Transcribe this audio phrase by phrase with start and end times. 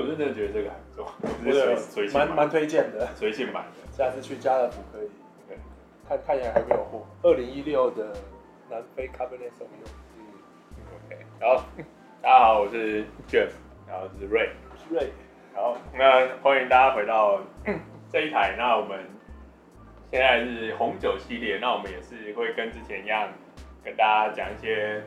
[0.00, 3.66] 我是真的觉得这个还不错，我觉得蛮蛮推荐的，随性买的。
[3.92, 5.10] 下次去家乐福可以
[6.08, 7.06] 看看一下还没有货。
[7.22, 8.16] 二零一六的
[8.70, 9.92] 南非 Cabernet Sauvignon。
[10.16, 10.24] 嗯
[10.96, 11.18] ，OK。
[11.38, 11.62] 然后
[12.22, 13.50] 大家好，我是 Jeff，
[13.86, 15.08] 然后是 Ray，是 Ray。
[15.54, 17.42] 好，那欢迎大家回到
[18.10, 18.54] 这一台。
[18.56, 19.04] 那我们
[20.10, 23.28] 现在是红酒系列，那我们也是会跟之前一样，
[23.84, 25.02] 跟大家讲一些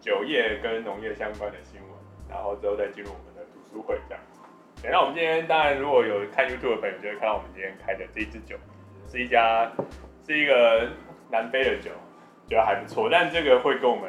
[0.00, 1.90] 酒业跟农业相关的新闻，
[2.28, 3.33] 然后之后再进入我们。
[3.74, 4.22] 读会这样，
[4.80, 8.56] 对，那我们今天当然如果有看 YouTube 的朋友，就会看到我们今天开的这一支酒，
[9.10, 9.68] 是一家
[10.24, 10.88] 是一个
[11.28, 11.90] 南非的酒，
[12.48, 14.08] 觉得还不错，但这个会跟我们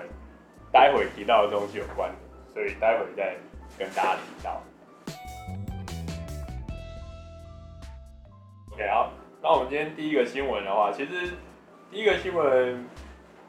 [0.72, 2.12] 待会提到的东西有关，
[2.54, 3.36] 所以待会再
[3.80, 4.62] 跟大家提到。
[8.72, 11.32] OK，好，那我们今天第一个新闻的话，其实
[11.90, 12.86] 第一个新闻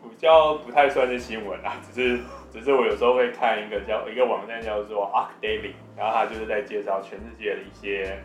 [0.02, 2.22] 比较不太算是新闻啊，只是。
[2.56, 8.18] 只是我有时候会看一个叫一个网站叫做 ArchDaily，然后它就是在介绍全世界的一些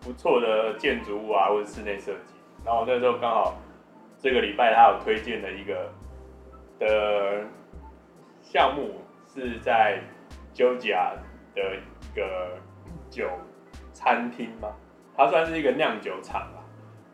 [0.00, 2.34] 不错的建筑物啊，或者室内设计。
[2.64, 3.56] 然后我那时候刚好
[4.18, 5.92] 这个礼拜他有推荐的一个
[6.80, 7.44] 的
[8.42, 8.96] 项目
[9.32, 10.00] 是在
[10.52, 11.12] Georgia
[11.54, 12.58] 的一个
[13.08, 13.30] 酒
[13.92, 14.74] 餐厅嘛，
[15.16, 16.64] 它算是一个酿酒厂吧。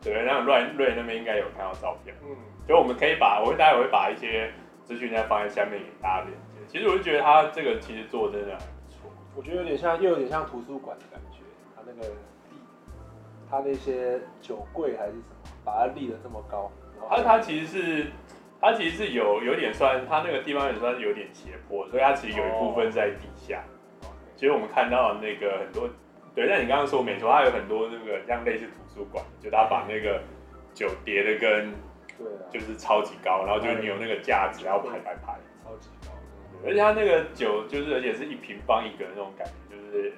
[0.03, 2.17] 对，那瑞瑞那边应该有看到照片。
[2.23, 2.35] 嗯，
[2.67, 4.51] 所以我们可以把，我会待会会把一些。
[4.89, 6.67] 资讯再放在下面给大家连接。
[6.67, 9.11] 其实我就觉得他这个其实做的真的还不错。
[9.37, 11.41] 我觉得有点像，又有点像图书馆的感觉。
[11.77, 12.09] 他那个
[12.49, 12.57] 地，
[13.51, 15.23] 他那些酒柜还是什么，
[15.63, 16.73] 把它立得这么高。
[17.07, 18.07] 他他其实是，
[18.59, 23.63] 他其实是有有点算，他那个地方也算是有点斜坡，所以它其实有一部分在底下。
[24.05, 25.87] 哦、其实我们看到那个很多，
[26.35, 30.23] 对，但你刚刚说没错，它有很多那个像类似图书馆，就他把那个
[30.73, 31.75] 酒叠的跟。
[32.19, 36.13] 对啊，就是超级高，然后就是你有那个架子，然后排排排，超级高。
[36.67, 40.13] 而且它那个酒就是，而且是一平方一个那种感觉，就是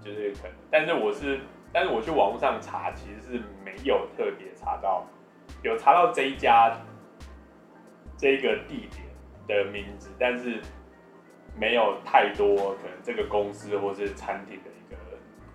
[0.00, 1.38] 就是可能，但是我是，
[1.70, 5.06] 但是我去网络上查，其实是没有特别查到，
[5.62, 6.74] 有查到这一家
[8.16, 9.06] 这个地点
[9.46, 10.62] 的名字，但是
[11.54, 14.96] 没有太多可能这个公司或是餐厅的一个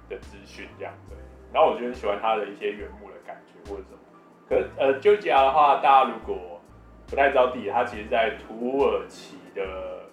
[0.07, 1.15] 的资讯这样子。
[1.51, 3.97] 然后我就很喜欢它的一些原木的感觉或者什么。
[4.51, 6.59] 可呃，丘吉亚的话，大家如果
[7.07, 10.03] 不太知道地，它其实在土耳其的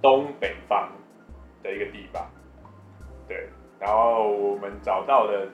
[0.00, 0.90] 东北方
[1.62, 2.26] 的一个地方。
[3.28, 5.46] 对，然后我们找到的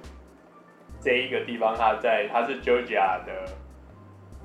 [1.00, 3.32] 这一个地方，它在它是丘吉亚的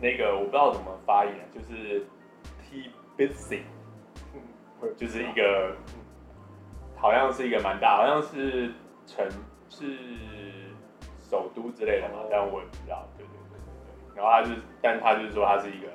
[0.01, 2.03] 那个，我不知道怎么发音，就是
[2.63, 3.62] Tbilisi，
[4.97, 5.75] 就是一个
[6.95, 8.72] 好像是一个蛮大，好像是
[9.06, 9.29] 城
[9.69, 10.62] 是。
[11.33, 13.01] 首都之类的嘛，但我也不知道。
[13.17, 15.89] 对对对对对，然后他就是，但他就是说他是一个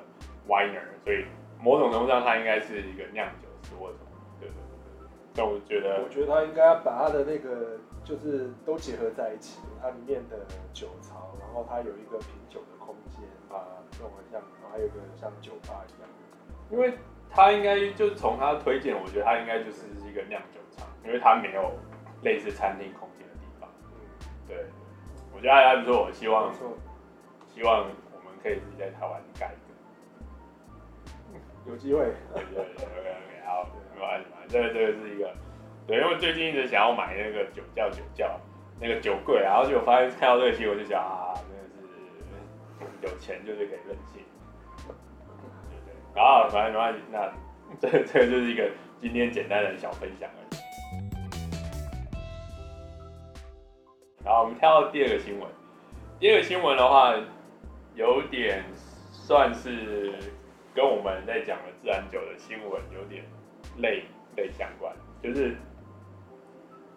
[0.49, 1.25] winer，所以
[1.63, 4.11] 某种程度上他应该是一个酿酒师或者什么。
[4.41, 5.07] 对对对对。
[5.39, 13.23] 但我觉得，我觉得他应该要把他的那个就是都结合在一起，它里面的酒槽，然后它有一个品酒的空间
[13.55, 16.11] 啊，弄得像，然后还有一个像酒吧一样。
[16.69, 16.99] 因为
[17.31, 21.71] 他应该就是从他推荐，我觉得他应该就是一个酿酒厂，因为他没有
[22.23, 23.71] 类似餐厅空间的地方。
[23.95, 24.67] 嗯，对。
[25.39, 26.53] 我觉得还不错，我希望，
[27.47, 29.59] 希望我们可以自己在台湾盖一
[31.31, 32.13] 个，有机会。
[32.35, 35.33] 对对对，OK OK，好，没关系嘛，这个这个是一个，
[35.87, 38.29] 对，因为最近一直想要买那个酒窖酒窖
[38.81, 41.63] 那个酒柜，然后就发现看到这个新闻，我就想啊，真的
[42.99, 44.21] 是有钱就是可以任性，
[44.89, 47.33] 对对，然后反正没关系，那
[47.79, 48.69] 这这个就是一个
[49.01, 50.68] 今天简单的小分享而已。
[54.29, 55.49] 好，我们跳到第二个新闻。
[56.21, 57.15] 第二个新闻的话，
[57.95, 58.63] 有点
[59.11, 60.13] 算是
[60.75, 63.25] 跟我们在讲的自然酒的新闻有点
[63.79, 64.05] 类
[64.37, 65.57] 类相关，就是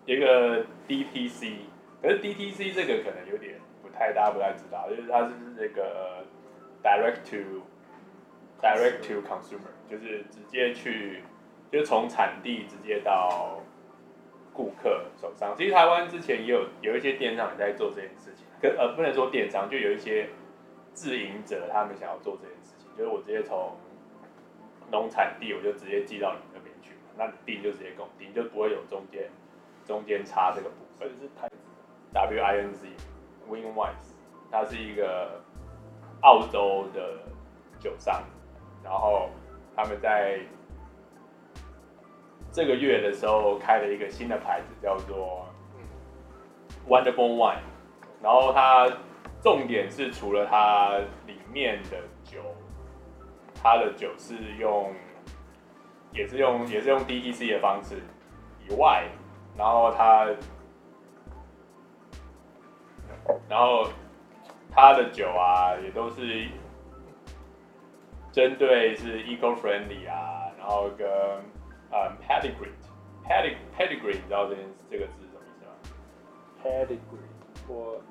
[0.05, 1.53] 一个 DTC。
[2.01, 6.25] 可是 DTC 这个可能有点不太，大家不太知道，就是它是那个
[6.83, 7.61] direct to
[8.61, 11.23] direct to consumer，就是直接去，
[11.71, 13.61] 就从产地直接到。
[14.53, 20.30] 顾客手上，其实台湾之前也有有一些电商也在做这件事情，可呃不能说电商，就有一些
[20.94, 23.75] 自营者他们想要做这件事情，就是我直接从
[24.92, 29.30] 农产地我就直接寄到你那边去，那你订就直接给我订，就不会有中间
[29.86, 31.09] 中间差这个部分。
[31.19, 31.50] 是台
[32.12, 32.88] W I N Z
[33.50, 34.13] Winwise，
[34.51, 35.42] 它是一个
[36.21, 37.19] 澳洲的
[37.80, 38.24] 酒商，
[38.83, 39.30] 然后
[39.75, 40.39] 他们在。
[42.51, 45.48] 这个月的时候开了一个新的牌子，叫做
[46.88, 47.62] Wonderful Wine。
[48.21, 48.88] 然后它
[49.42, 52.39] 重点是除了它里面的酒，
[53.63, 54.94] 它的酒是用，
[56.12, 57.95] 也是用也是用 DTC 的方式
[58.68, 59.03] 以以外，
[59.57, 60.25] 然后它，
[63.50, 63.86] 然后
[64.71, 66.48] 它的酒啊，也都是
[68.31, 71.07] 针对是 eco-friendly 啊，然后跟
[71.91, 75.71] 嗯 pedigree，pedigree pedigree，你知道这件这个字是什么意思吗
[76.63, 77.29] ？pedigree，
[77.67, 78.01] 我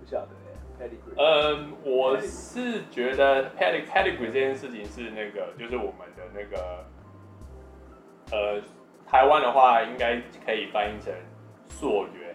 [0.00, 0.56] 不晓得耶。
[0.78, 1.14] pedigree。
[1.16, 6.84] 嗯，我是觉得 pedigree pedigree 这件事情是那个，就是我们的那个。
[8.32, 8.58] 呃，
[9.06, 11.12] 台湾的话应该可以翻译成
[11.68, 12.34] 溯源，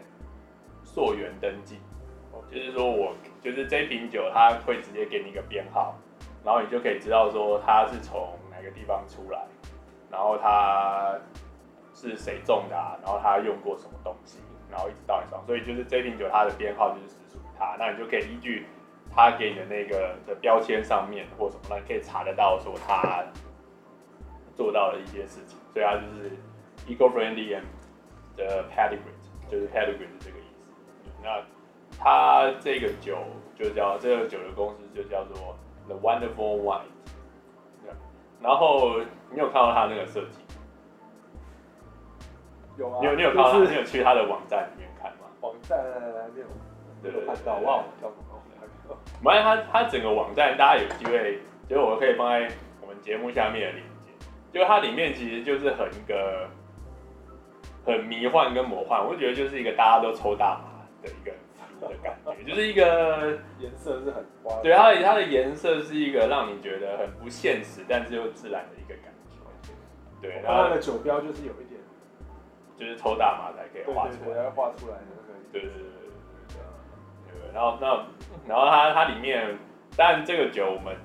[0.83, 1.79] 溯源登记，
[2.51, 5.95] 就是说我就是这瓶酒，它会直接给你一个编号，
[6.45, 9.47] 然后你就可以知道说它是从哪个地方出来，
[10.11, 11.17] 然后他
[11.93, 14.39] 是谁种的啊，然后他用过什么东西，
[14.71, 18.65] 然后一直到你手上，所以就是这瓶酒它的编号就是属于他，那你就可以依据
[19.13, 23.23] 他给你的那个的标签上面或什么，那你可以查得到说他
[24.55, 25.57] 做到了一些事情。
[25.73, 26.31] 对啊，就是
[26.87, 27.63] eco-friendly and
[28.35, 31.11] 的 pedigree，就是 pedigree 是这个意思。
[31.23, 31.43] 那
[31.97, 33.17] 它这个酒
[33.57, 35.57] 就叫这个酒的公司就叫做
[35.87, 36.81] The Wonderful Wine。
[38.41, 40.39] 然后你有看到他那个设计？
[42.77, 42.97] 有啊。
[43.01, 43.53] 你有你有看到？
[43.53, 45.27] 就是、你有去他的网站里面看吗？
[45.41, 45.77] 网站
[46.35, 46.47] 没有。
[47.01, 47.25] 对对对。
[47.27, 48.23] 看到忘了叫什么？
[49.23, 52.49] 反正他他整个网站，大家有机会，就是我可以放在
[52.81, 54.11] 我们节目下面的链接。
[54.51, 56.49] 就它里面其实就是很一个
[57.85, 61.31] 很迷幻跟魔幻，我觉得就是一个大家都抽大麻的一个
[61.79, 69.18] 的感觉， 就是一个颜色是很花，对，它的它的颜色是一个让你觉得很不现实，但是又自然的一个感觉。
[70.21, 71.79] 对，然后它的酒标就是有一点，
[72.77, 75.89] 就是抽大麻才可以画出来，画出来的那个，对对对对
[77.25, 77.53] 对对。
[77.53, 77.87] 然后那
[78.47, 79.57] 然后它它里面，
[79.95, 80.95] 但这个酒我们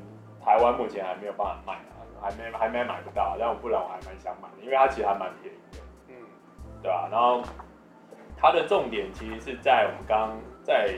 [0.45, 1.79] 台湾目前还没有办法卖。
[2.23, 6.15] 还没还没买不到，但我不然我还蛮想买的，因为它其实还蛮便宜的，嗯，
[6.81, 7.07] 对吧？
[7.13, 7.43] 然后
[8.35, 10.95] 它的重点其实是在我们刚刚在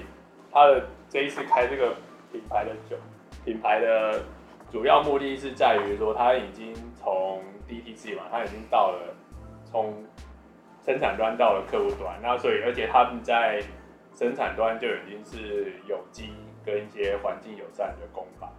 [0.52, 1.92] 它的这一次开这个
[2.30, 2.96] 品牌的酒，
[3.44, 4.22] 品牌的
[4.70, 9.14] 主要目的是在于说它已经从 DTC 嘛，它已经到了
[9.64, 10.04] 从
[10.84, 13.62] 生产端到了客户端，那所以而且他们在
[14.14, 16.32] 生产端就已经是有机
[16.64, 18.50] 跟一些环境友善的工法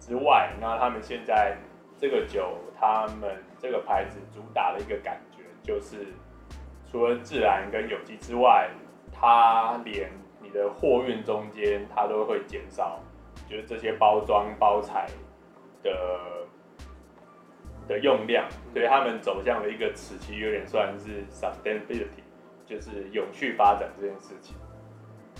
[0.00, 1.56] 之外，那他们现在。
[1.98, 6.08] 这个酒，他们这个牌子主打的一个感觉，就是
[6.84, 8.68] 除了自然跟有机之外，
[9.10, 10.10] 它连
[10.42, 13.00] 你的货运中间，它都会减少，
[13.48, 15.06] 就是这些包装包材
[15.82, 16.35] 的
[17.88, 22.22] 的用量，所以他们走向了一个词，其实有点算是 sustainability，
[22.66, 24.56] 就是永续发展这件事情。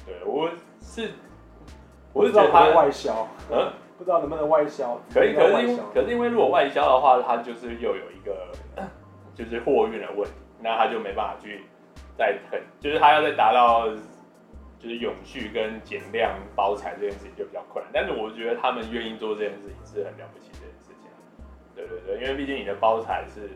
[0.04, 0.50] 对，我
[0.81, 1.10] 是，
[2.12, 3.72] 我是知道它外销，嗯。
[3.98, 5.00] 不知道能不能外销？
[5.10, 8.52] 可以，可是因为可是因为如果外销的话，它就是又有一个
[9.34, 11.64] 就是货运的问题，那它就没办法去
[12.14, 13.88] 再很，就是它要再达到
[14.78, 17.90] 就是永续跟减量包材这件事情就比较困难。
[17.90, 20.50] 但是我觉得他们愿意做这件事情是很了不起。
[21.76, 23.50] 对对对，因为毕竟你的包材是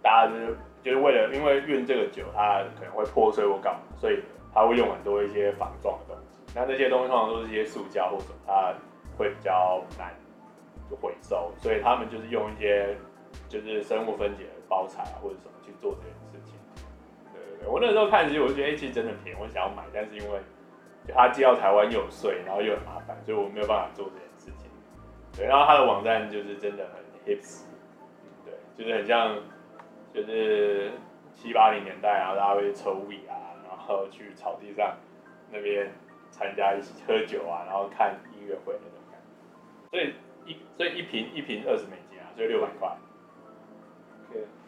[0.00, 4.22] 大家就是就是为了因为运这个酒，它可能会破碎或干嘛，所以
[4.54, 6.40] 它会用很多一些防撞的东西。
[6.54, 8.72] 那这些东西通常都是一些塑胶或者它。
[9.18, 10.10] 会比较难
[10.98, 12.96] 回收，所以他们就是用一些
[13.46, 16.58] 就是生物分解的包材啊，或者什么去做这件事情。
[17.30, 20.40] 对对对，我那时候看其实我就觉得，哎，其实真的便宜，我想要买，但是因为
[21.06, 24.70] 就他寄到台湾又有税，然后又很麻烦，所以我没有办法做这件事情。
[25.36, 27.64] 对，然后他的网站就是真的很 hips，
[28.44, 29.38] 对，就是很像
[30.12, 30.92] 就是
[31.34, 34.96] 七八零年代啊，大家会抽 V 啊，然后去草地上
[35.50, 35.92] 那边
[36.30, 39.90] 参加一起喝酒啊，然后看音乐会那种感觉。
[39.90, 40.14] 所以
[40.46, 42.96] 一所以一瓶一瓶二十美金啊，所以六百块。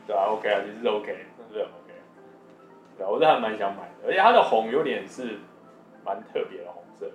[0.07, 1.07] 对啊，OK 啊，其实是 OK，
[1.51, 1.95] 是很 OK。
[2.99, 5.39] 对啊，我是还蛮想买的，而且它的红有点是
[6.05, 7.11] 蛮特别的红色。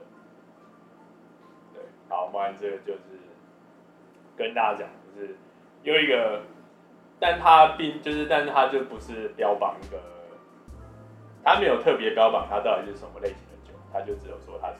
[1.72, 3.00] 对，好，我们这个就是
[4.36, 5.36] 跟大家讲，就是
[5.84, 6.42] 有一个，
[7.20, 10.02] 但他并就是，但是他就不是标榜一个，
[11.44, 14.76] 他没有特别标榜他到底是什么类型的酒，他就只有说它是。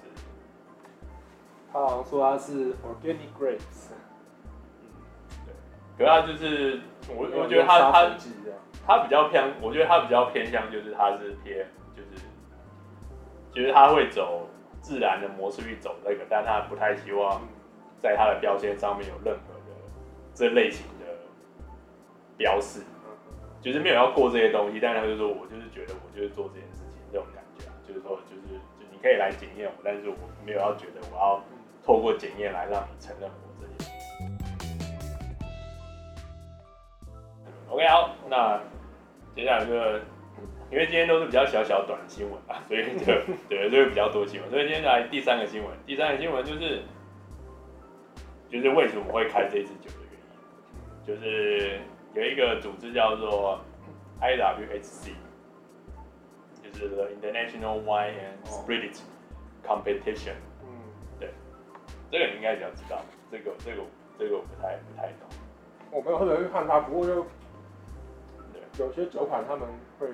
[1.72, 4.90] 他好像说他是 organic grapes，嗯，
[5.46, 5.54] 对，
[5.96, 8.18] 可是他就是我，我觉得他他
[8.88, 12.26] 他比较偏，我觉得他比较偏向就是他是偏就是，
[13.54, 14.48] 其实他会走
[14.82, 17.40] 自然的模式去走那个，但他不太希望
[18.02, 19.59] 在他的标签上面有任何的
[20.40, 21.06] 这类型的
[22.38, 22.80] 标示，
[23.62, 30.16] 就是没有要过这些东西，但是他就说我就是觉得我就是做这件事情这种感觉啊，就是说就是就你可以来检验我，但是我
[30.46, 31.44] 没有要觉得我要。
[31.82, 33.90] 透过检验来让你承认我这件事。
[37.70, 38.62] OK，好，那
[39.34, 39.74] 接下来就
[40.70, 43.06] 因为今天都是比较小小短新闻啊，所以就
[43.50, 44.50] 对，就会比较多新闻。
[44.52, 46.84] 所以今天来第三个新闻，第三个新闻就是
[48.52, 49.90] 就是为什么会开这支酒
[51.10, 51.82] 就是
[52.14, 53.60] 有一个组织叫做
[54.22, 55.16] IWHC，
[56.62, 59.02] 就是 The International Wine and Spirits
[59.66, 60.36] Competition。
[60.62, 60.70] 嗯，
[61.20, 61.34] 对，
[62.12, 63.02] 这个你应该比较知道，
[63.32, 63.82] 这个这个
[64.20, 65.28] 这个我不太不太懂。
[65.90, 67.26] 我没有特别去看它，不过就
[68.78, 70.08] 有些酒款他们会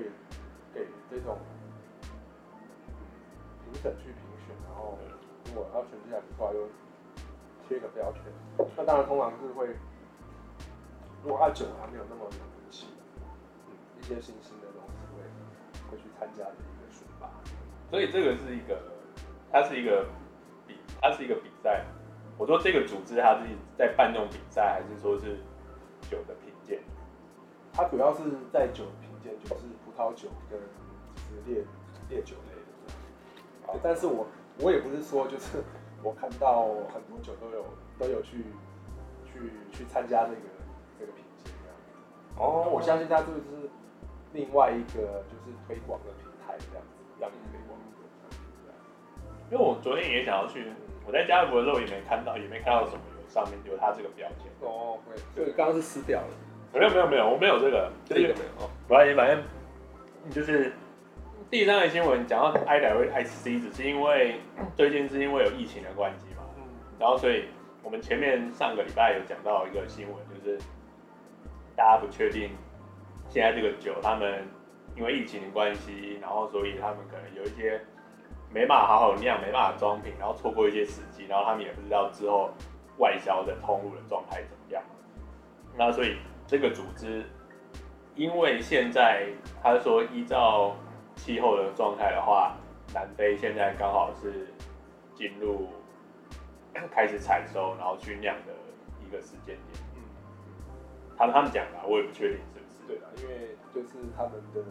[0.74, 1.38] 给这种
[3.66, 4.16] 评审去评
[4.48, 4.98] 选，然后
[5.48, 6.70] 如果要选出来的话，又
[7.68, 8.22] 贴一个标签。
[8.78, 9.68] 那当然通常是会，
[11.26, 17.28] 如果它酒还没有那么有名气，嗯，一些新兴的东西会会去参加的一个选拔。
[17.90, 18.80] 所以这个是一个，
[19.52, 20.06] 它是一个
[20.68, 21.84] 比，它是一个比赛。
[22.38, 25.38] 我说这个组织它是在办这种比赛，还是说是？
[26.08, 26.80] 酒的品鉴，
[27.74, 28.20] 它主要是
[28.54, 31.66] 在酒的品鉴，就是葡萄酒跟就是烈
[32.08, 33.74] 烈酒类的。
[33.74, 34.28] 啊，但是我
[34.60, 35.64] 我也不是说就是
[36.04, 37.66] 我看到很多酒都有
[37.98, 38.46] 都有去
[39.26, 40.55] 去去参加这个。
[42.38, 43.70] 哦，我相信它这个是
[44.34, 47.86] 另外一个就是推广的平台这样子，让你推广的。
[49.52, 50.66] 因为我昨天也想要去，
[51.06, 53.16] 我在家乐福的时候也没看到，也没看到什么有。
[53.28, 54.46] 上面有它这个标签。
[54.62, 56.28] 哦，对，这个刚刚是撕掉了，
[56.72, 59.44] 没有没有没有，我没有这个，这个没有哦，反正反正
[60.30, 60.72] 就是
[61.50, 64.40] 第三个新闻讲到 IWHC，只是因为
[64.76, 66.64] 最近是因为有疫情的关系嘛，嗯，
[67.00, 67.46] 然后所以
[67.84, 70.58] 我们前面上个礼拜有讲到一个新闻，就是
[71.76, 72.52] 大家不确定
[73.28, 74.48] 现在这个酒他们
[74.96, 77.82] 因为疫情的关系，然后所以他们可能有一些
[78.52, 82.52] 没办法好好酿，没办法装瓶，然后错过一些时机，然后他们也不知道之后。
[82.98, 84.82] 外销的通路的状态怎么样？
[85.76, 86.16] 那所以
[86.48, 87.26] 这个组织，
[88.16, 89.28] 因为现在
[89.62, 90.78] 他说依照
[91.14, 92.56] 气候的状态的话，
[92.94, 94.48] 南非现在刚好是
[95.14, 95.68] 进入
[96.90, 98.54] 开始采收，然后去酿的
[99.06, 99.85] 一个时间点。
[101.16, 102.88] 嗯，他们他们讲的，我也不确定是不是。
[102.88, 104.62] 对啊，因为就是他们的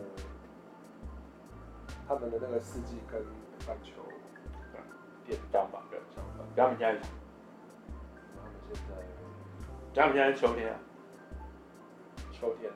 [2.07, 4.03] 他们的那个四季跟北半球
[5.27, 7.01] 点相反的相反，他们现在。
[9.95, 10.77] 他们现在是秋天啊，
[12.33, 12.69] 秋天，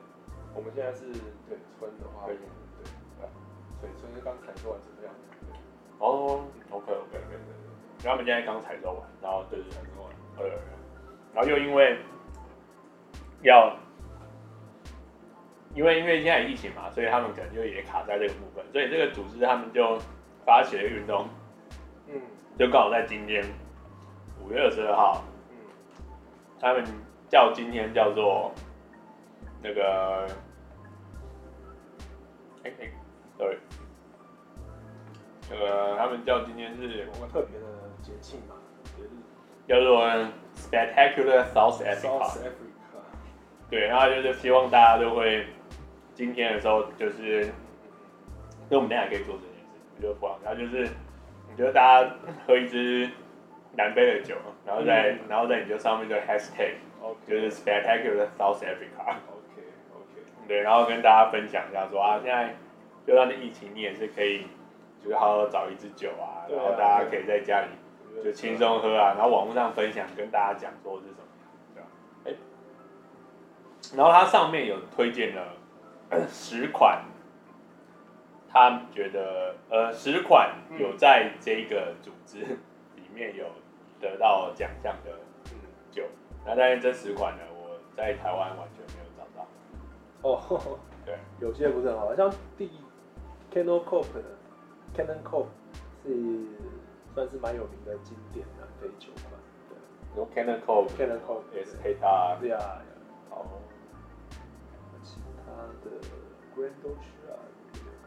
[0.55, 1.11] 我们现在是
[1.49, 2.45] 对春的话，对对
[3.19, 3.27] 对，
[3.81, 5.13] 所以春是刚采收完怎么样？
[5.99, 7.35] 哦，OK OK OK，
[8.05, 10.63] 然后，他们现在刚采收完，然后对对采收完，对对对，
[11.33, 11.99] 然后又因为
[13.41, 13.75] 要，
[15.73, 19.99] 因为因为现在疫情嘛，所以他们可能就也卡在这个部分，所以这个组织他们就
[20.45, 21.27] 发起了运动，
[22.07, 22.21] 嗯，
[22.57, 23.43] 就刚好在今天
[24.43, 25.57] 五月二十二号，嗯，
[26.59, 26.83] 他们。
[27.31, 28.51] 叫今天叫做
[29.61, 30.25] 那个，
[32.63, 32.91] 哎哎，
[33.37, 33.59] 对，
[35.47, 37.67] 那个他们叫今天是我们特别的
[38.01, 38.55] 节庆嘛，
[38.97, 39.09] 节日
[39.67, 40.07] 叫做
[40.55, 42.49] Spectacular South Africa。
[43.69, 45.45] 对，然后就是希望大家都会
[46.13, 49.65] 今天的时候就是，因为我们等下可以做这件事，
[49.97, 50.83] 我就放，然后就是
[51.49, 52.09] 你觉得大家
[52.45, 53.09] 喝一支
[53.75, 54.35] 南非的酒，
[54.65, 56.73] 然后在、嗯、然后在你就上面就 Hashtag。
[57.25, 59.15] 就是 Spectacular South Africa。
[59.31, 59.63] OK
[59.95, 60.21] OK。
[60.49, 62.53] 对，然后跟大家分享一下说啊，现在
[63.07, 64.45] 就算是疫情，你也是可以，
[65.01, 67.67] 就是好好找一支酒啊，然后大家可以在家里
[68.21, 71.28] 就轻松喝啊，然后网络上分享跟大家讲说是什么，
[73.95, 75.53] 然后它上面有推荐了
[76.27, 77.03] 十款，
[78.47, 82.39] 他觉得呃十款有在这个组织
[82.95, 83.45] 里面有
[83.99, 85.11] 得到奖项的
[85.91, 86.03] 酒。
[86.45, 89.47] 那但是这十款呢，我在台湾完全没有找到。
[90.21, 92.69] 哦，对，有些不是很好，像第
[93.53, 94.23] Kennel-Cope 的
[94.95, 95.47] Kennel-Cope
[96.03, 96.45] 是
[97.13, 99.33] 算是蛮有名的经典南非酒款。
[99.69, 99.77] 对，
[100.15, 102.35] 有 Kennel-Cope Kennel-Cope 也是黑它。
[102.39, 102.81] 对啊，
[103.29, 103.45] 好。
[105.49, 105.89] 其他的
[106.55, 107.41] Grandauchard
[107.73, 108.05] 有没有看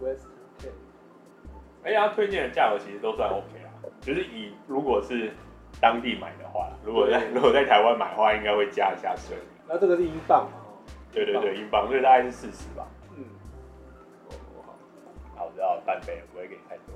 [0.00, 0.80] 过？Western Cape。
[1.84, 3.70] 哎呀，推荐的价格其实都算 OK 啊。
[4.00, 5.32] 就是以如果是
[5.80, 9.36] 当地买的话，如果在如果在台湾买的话，应该会加一下税。
[9.68, 10.56] 那这个是英镑嘛？
[11.12, 12.86] 对对对，英镑，所以大概是四十吧。
[13.16, 13.24] 嗯。
[14.28, 14.74] 我，好。
[15.36, 16.94] 好，我知道半杯，不会给太多。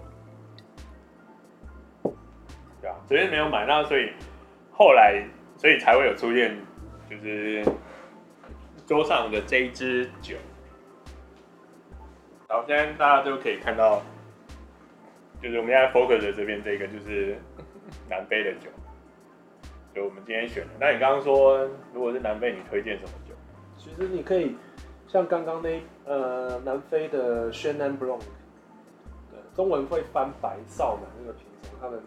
[2.81, 4.13] 对啊，昨天没有买，那所以
[4.73, 5.25] 后来
[5.65, 6.55] 所以才会有出现，
[7.09, 7.65] 就是
[8.87, 10.37] 桌上的这一支酒。
[12.47, 14.03] 好，现在大家都可以看到。
[15.43, 17.39] 就是我们现在 focus 的这边这个就是
[18.11, 18.69] 南非的酒，
[19.95, 20.71] 就我们今天选的。
[20.79, 23.35] 那你刚刚说，如果是南非，你推荐什么酒？
[23.79, 24.55] 其实你可以
[25.09, 28.21] 像刚刚那呃南非的 Chenin Blanc，
[29.31, 32.03] 对，中文会翻白少嘛那个品种，他们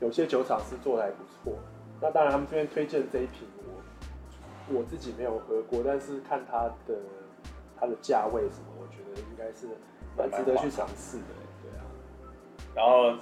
[0.00, 1.58] 有些酒厂是做的还不错。
[2.00, 3.46] 那当然，他们这边推荐这一瓶
[4.68, 6.98] 我我自己没有喝过，但是看它的
[7.78, 9.66] 它的价位什么，我觉得应该是
[10.16, 11.24] 蛮值得去尝试的。
[11.62, 11.82] 对啊，
[12.74, 13.16] 然后。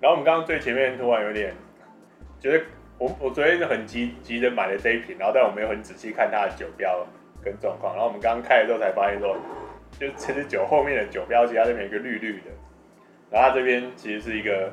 [0.00, 1.54] 然后我们刚刚最前面突然有点
[2.40, 2.64] 觉得
[2.98, 7.06] 我我昨天就很急急着买了这一瓶，然后但我没有很仔细看它的酒标
[7.40, 7.94] 跟状况。
[7.94, 9.36] 然后我们刚刚开的时候才发现说，
[10.00, 12.50] 就其实酒后面的酒标其实它这边有一个绿绿的，
[13.30, 14.72] 然后它这边其实是一个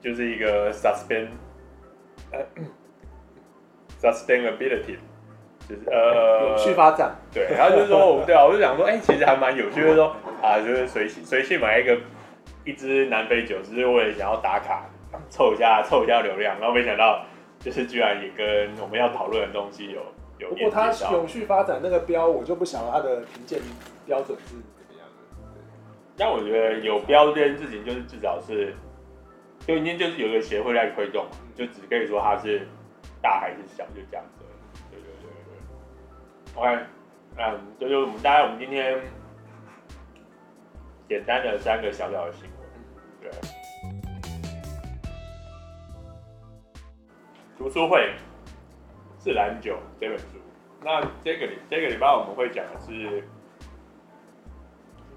[0.00, 1.28] 就是一个 sustain、
[2.32, 2.40] 呃、
[4.00, 4.96] sustainability，
[5.68, 7.14] 就是呃有序发展。
[7.32, 11.98] 对，然后就是说，我 对啊，我就想说，哎，其实还蛮有趣的，就是说啊，就是随性随性买一个。
[12.62, 14.84] 一支南非酒，只是为了想要打卡，
[15.30, 17.24] 凑一下凑一下流量，然后没想到
[17.58, 20.02] 就是居然也跟我们要讨论的东西有
[20.38, 20.50] 有。
[20.50, 23.58] 不过它永续发展那个标，我就不晓得它的评鉴
[24.06, 25.60] 标准是怎么样的。
[26.18, 28.74] 但我觉得有标这件事情，就是至少是，
[29.66, 32.66] 就已经就是有个协会在推动，就只可以说它是
[33.22, 34.44] 大还是小，就这样子。
[34.90, 35.30] 对对对
[36.54, 36.62] 对。
[36.62, 36.84] OK，
[37.36, 39.00] 嗯，这就我们大概我们今天。
[41.08, 42.52] 简单的三个小小的新闻，
[43.20, 43.28] 对。
[47.58, 48.14] 读书会，
[49.18, 50.24] 自然酒这本书。
[50.84, 53.24] 那这个礼这个礼拜我们会讲的是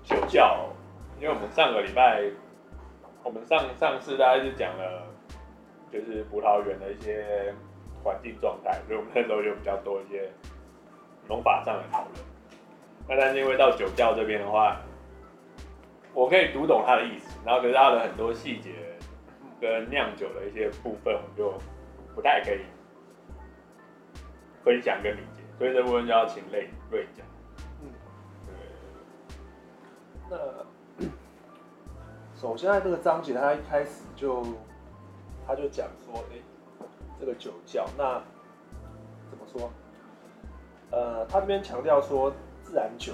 [0.01, 0.73] 酒窖，
[1.21, 2.23] 因为我们上个礼拜，
[3.23, 5.07] 我们上上次大概是讲了，
[5.91, 7.53] 就是葡萄园的一些
[8.03, 10.29] 环境状态，所以我们那时候就比较多一些
[11.27, 12.13] 农法上的讨论。
[13.07, 14.81] 那但是因为到酒窖这边的话，
[16.13, 18.71] 我可以读懂他的意思，然后可是他的很多细节
[19.59, 21.53] 跟酿酒的一些部分，我就
[22.13, 22.59] 不太可以
[24.63, 27.25] 分享跟理解，所以这部分就要请雷瑞讲。
[27.81, 27.89] 嗯，
[28.47, 28.55] 对。
[30.29, 30.37] 那
[32.43, 34.43] 首先在这个章节，他一开始就
[35.47, 36.35] 他就讲说，哎、
[37.17, 38.21] 这个酒窖，那
[39.29, 39.71] 怎么说？
[40.91, 43.13] 呃，他这边强调说自然酒。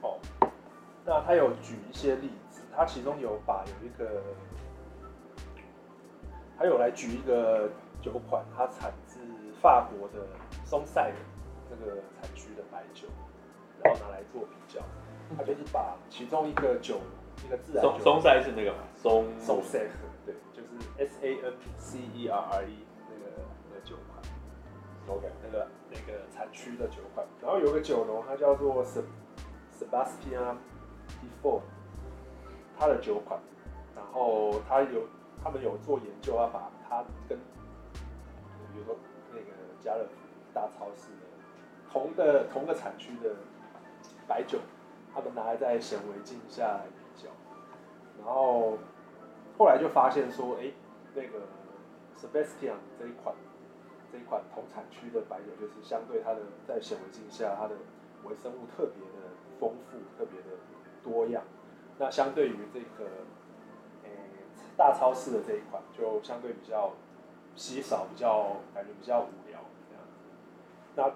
[0.00, 0.18] 哦
[1.06, 4.24] 那他有举一些例子，他其中有把有一个，
[6.58, 7.70] 他有来举一个
[8.02, 9.20] 酒款，它产自
[9.62, 10.26] 法国的
[10.64, 11.12] 松塞
[11.70, 13.06] 这个产区的白酒，
[13.84, 14.80] 然后拿来做比较，
[15.36, 16.98] 他就是把其中一个酒
[17.44, 18.78] 一个自然松，松塞是那个嘛？
[18.94, 19.86] 松松塞，
[20.24, 23.24] 对，就是 S A N C E R R E 那个
[23.68, 24.22] 那个酒款
[25.16, 28.84] ，OK，那个那个产区的酒款，然后有个酒农，他叫做
[29.78, 30.56] Sebastian。
[31.20, 31.62] d e f o r e
[32.78, 33.38] 他的酒款，
[33.94, 35.06] 然后他有
[35.42, 37.38] 他们有做研究，要把他跟
[38.72, 38.96] 比如说
[39.30, 39.44] 那个
[39.80, 40.10] 家乐福
[40.54, 41.26] 大超市的
[41.92, 43.36] 同的同个产区的
[44.26, 44.58] 白酒，
[45.14, 46.80] 他们拿来在显微镜下
[48.18, 48.78] 然后
[49.58, 50.72] 后来就发现说，哎，
[51.14, 51.40] 那个
[52.16, 53.34] Sebastian 这一款
[54.12, 57.74] 这一款同产区的白酒，就是相对它的在显微镜下，它的
[58.24, 60.58] 微生物特别的丰富，特别的。
[61.04, 61.42] 多样，
[61.98, 63.04] 那相对于这个，
[64.04, 64.16] 诶、欸，
[64.74, 66.94] 大超市的这一款，就相对比较
[67.54, 69.60] 稀少，比较感觉比较无聊。
[70.96, 71.12] 那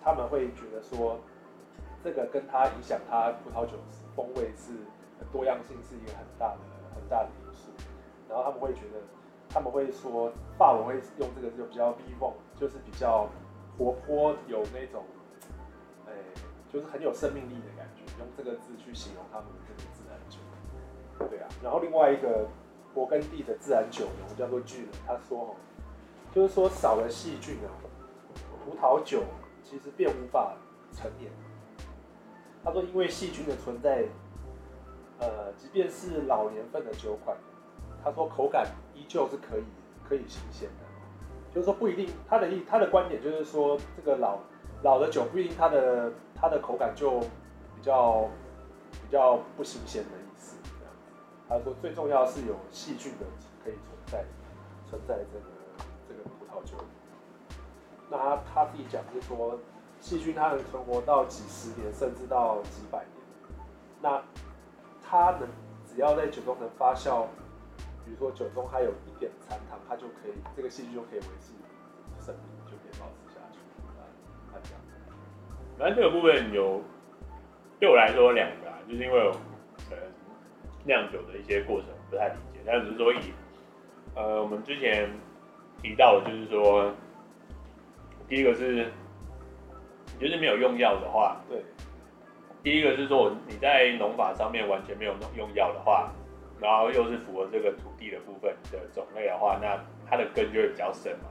[0.00, 1.18] 他们会觉得说，
[2.04, 3.72] 这个跟它影响它葡萄酒
[4.14, 4.74] 风味是
[5.32, 6.58] 多样性是一个很大的
[6.94, 7.70] 很大的因素。
[8.28, 9.00] 然后他们会觉得，
[9.48, 13.28] 他们会说，法文会用这个就比较 vivon，就是比较
[13.76, 15.04] 活泼，有那种，
[16.06, 16.12] 哎、
[16.72, 18.02] 就是很有生命力的感觉。
[18.18, 20.38] 用这个字去形容他们的这个自然酒，
[21.30, 21.48] 对啊。
[21.62, 22.46] 然后另外一个
[22.94, 25.54] 勃艮第的自然酒农叫做巨人，他说哦，
[26.30, 27.72] 就是说少了细菌啊，
[28.64, 29.22] 葡萄酒
[29.62, 30.54] 其实便无法
[30.92, 31.32] 成年。
[32.62, 34.04] 他说因为细菌的存在，
[35.22, 37.34] 呃，即便是老年份的酒款，
[38.04, 39.64] 他说口感依旧是可以
[40.06, 41.54] 可以新鲜的。
[41.54, 44.38] 就是说不一定，他的意他的观点就是说，这个老
[44.82, 47.22] 老的酒不一定它的它的口感就。
[47.74, 48.28] 比较
[48.92, 50.56] 比较不新鲜的意思，
[51.48, 53.26] 他说最重要是有细菌的
[53.64, 54.24] 可以存在
[54.88, 55.44] 存在这个
[56.08, 56.84] 这个葡萄酒里。
[58.08, 59.58] 那他他自己讲是说，
[59.98, 63.16] 细菌它能存活到几十年，甚至到几百年。
[64.00, 64.22] 那
[65.12, 65.46] 它能
[65.84, 67.26] 只要在酒中能发酵，
[68.02, 71.52] 比如说酒中还有一点残糖，它就可以这个细菌就可以维持
[72.18, 73.58] 生命，就可以保持下去。
[74.50, 74.72] 他讲，
[75.78, 76.80] 反正这个部分有。
[77.78, 79.30] 对我来说，两个啊，就是因为
[79.90, 80.04] 可能
[80.84, 83.34] 酿酒的一些过程不太理解，但只是说以
[84.14, 85.10] 呃，我们之前
[85.82, 86.90] 提到的就是说，
[88.28, 88.90] 第一个是，
[90.18, 91.62] 就是没有用药的话，对。
[92.62, 96.12] 第一个是说，你在农法上面完全没有用药的话，
[96.60, 101.24] 然后又是符合这个土地的部分的种类的话，那它的根就会比较深嘛。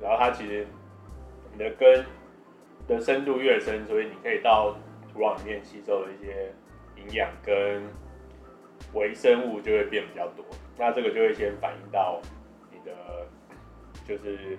[0.00, 0.64] 然后它其实
[1.52, 2.04] 你的根
[2.86, 4.76] 的深度越深，所以你可以到
[5.12, 6.52] 土壤里面吸收的一些
[6.96, 7.82] 营养跟
[8.94, 10.44] 微生物就会变比较多。
[10.76, 12.20] 那这个就会先反映到
[12.70, 12.92] 你的
[14.06, 14.56] 就是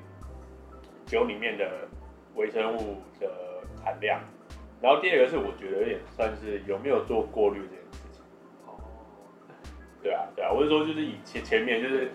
[1.05, 1.88] 酒里面的
[2.36, 3.32] 微生物的
[3.82, 4.19] 含量。
[4.81, 8.23] 然后第二个是我觉得有点算是有没有做过滤这件事情。
[8.65, 8.79] 哦，
[10.01, 12.09] 对啊，对啊，我是说就是以前前面就是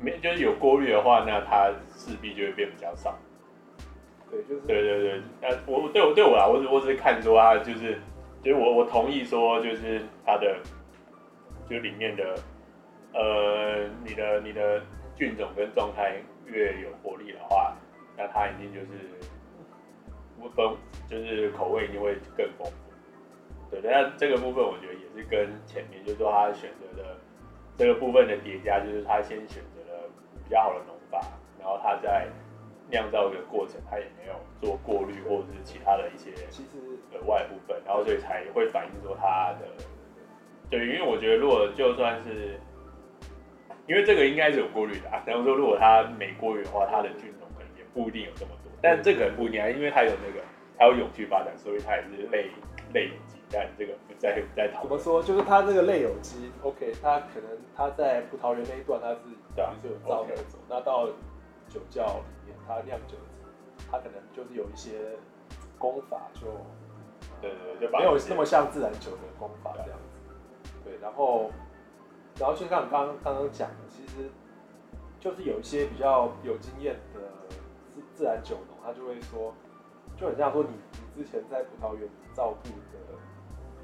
[0.00, 3.18] 没就是有过滤的话，那它势必就会变比较少。
[4.30, 5.22] 对，就是对对对。
[5.42, 7.98] 那我对我对我啦，我只我只是看说啊，就是
[8.42, 10.56] 就是我我同意说就是它的
[11.68, 12.34] 就里面的
[13.12, 14.80] 呃你的你的
[15.14, 16.16] 菌种跟状态
[16.46, 17.76] 越有活力的话，
[18.16, 18.86] 那它一定就是。
[20.40, 20.76] 不分
[21.08, 27.16] 就是口味一定会更丰富，对，那这个部分我觉得也是跟前面就是说他选择的
[27.76, 30.08] 这个部分的叠加，就是他先选择了
[30.44, 31.20] 比较好的农法，
[31.58, 32.28] 然后他在
[32.90, 36.78] 酿造的过程他也没有做过滤或者是其他的一些其实
[37.12, 39.66] 额外部分，然后所以才会反映说他的
[40.70, 42.58] 对，因为我觉得如果就算是
[43.86, 48.57] 因为这个应该是有过滤的啊，然后说如果他没过滤的话，他的菌种可能也不一定有这么多。
[48.80, 50.44] 但这个很不一样，因为它有那个，
[50.78, 52.50] 它有永续发展，所以它也是类
[52.92, 53.36] 类有机。
[53.50, 54.88] 但这个不再不再讨论。
[54.88, 55.22] 怎么说？
[55.22, 59.20] 就是它这个类有机，OK，它可能它在葡萄园那一段它是
[59.56, 61.06] 等于是有照那种，那到
[61.68, 63.16] 酒窖里面它酿酒，
[63.90, 65.16] 它可能就是有一些
[65.78, 66.46] 功法就，
[67.40, 70.70] 对对对，就没有那么像自然酒的功法这样子。
[70.84, 71.50] 对，然后
[72.38, 74.28] 然后就像你刚刚刚刚讲的，其实
[75.18, 77.37] 就是有一些比较有经验的。
[78.18, 79.54] 自然酒农他就会说，
[80.16, 80.70] 就很像说你
[81.14, 82.98] 你之前在葡萄园照顾的，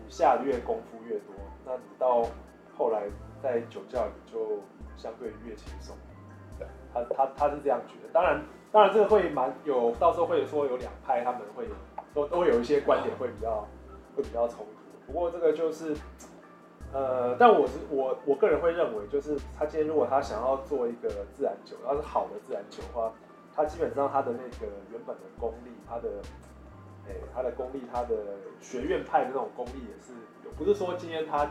[0.04, 1.32] 你下月功夫越多，
[1.64, 2.26] 那你到
[2.76, 3.04] 后来
[3.40, 4.58] 在酒窖里就
[4.96, 5.96] 相对越轻松。
[6.92, 8.12] 他他他是这样觉得。
[8.12, 8.42] 当然
[8.72, 11.68] 当然这个会蛮有，到时候会说有两派，他们会
[12.12, 13.64] 都都有一些观点会比较
[14.16, 15.12] 会比较冲突。
[15.12, 15.96] 不过这个就是，
[16.92, 23.12] 呃，但我是我我个人会认为，就是他今天如果他想要做一个自然酒，要是好的自然酒的话。
[23.56, 26.20] 他基本上他的那个原本的功力，他的，
[27.06, 28.16] 哎、他的功力，他的
[28.60, 30.12] 学院派的那种功力也是
[30.44, 31.44] 有，不是说今天他，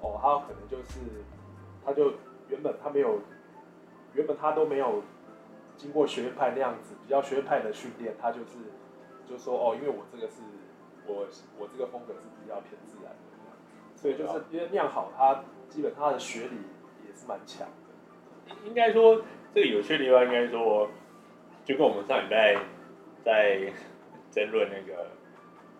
[0.00, 1.00] 哦，他可能就是，
[1.84, 2.12] 他就
[2.48, 3.18] 原本他没有，
[4.12, 5.02] 原本他都没有
[5.76, 8.58] 经过学院派那样子比较学院派的训练，他就是，
[9.28, 10.40] 就说哦，因为我这个是
[11.08, 11.26] 我
[11.58, 16.58] 我这个风格是比较偏自然的，所以就是因为酿好，他基本他的学理
[17.04, 18.54] 也是蛮强的。
[18.64, 20.88] 应该说这个有趣的地方，应该说。
[21.64, 22.54] 就跟我们上礼拜
[23.24, 23.58] 在
[24.30, 25.06] 争论那个，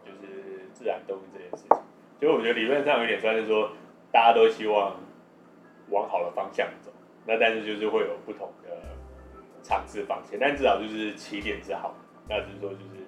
[0.03, 1.79] 就是自然动物这件事情，
[2.19, 3.71] 就我觉得理论上有点算是说，
[4.11, 4.97] 大家都希望
[5.91, 6.91] 往好的方向走，
[7.27, 8.97] 那但是就是会有不同的
[9.63, 11.95] 尝试方向，但至少就是起点是好，
[12.27, 13.05] 那就是说就是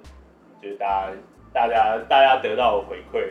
[0.61, 1.17] 就是大家
[1.55, 3.31] 大家大家得到回馈，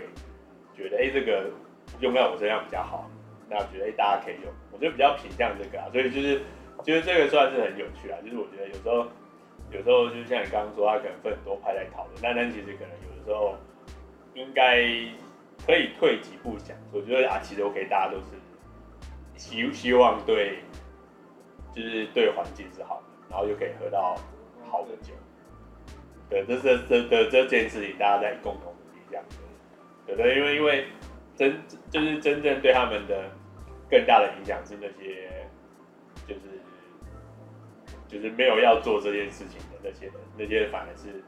[0.75, 1.51] 觉得哎、欸、这个
[1.99, 3.08] 用在我身上比较好，
[3.47, 6.41] 那我觉得哎、欸、大家可以用，我觉得比较偏向这个啊，所以就是
[6.81, 9.05] 就是这个算是很有趣啊，就是我觉得有时候。
[9.75, 13.55] 有时候就像你刚刚说，他可能分很多派来讨论，但但其实可能有的时候
[14.33, 14.77] 应该
[15.65, 18.38] 可以退几步讲，我觉得啊，其实 OK，大家都是
[19.35, 20.59] 希希望对，
[21.73, 24.15] 就是对环境是好的，然后又可以喝到
[24.69, 25.13] 好的酒，
[26.29, 29.25] 对，这是这这这件事情大家在共同努力这样，
[30.07, 30.88] 对对，因为因为
[31.35, 33.29] 真就是真正对他们的
[33.89, 35.44] 更大的影响是那些。
[38.07, 41.23] 就是没有要做这件事情的那些人，那些反而是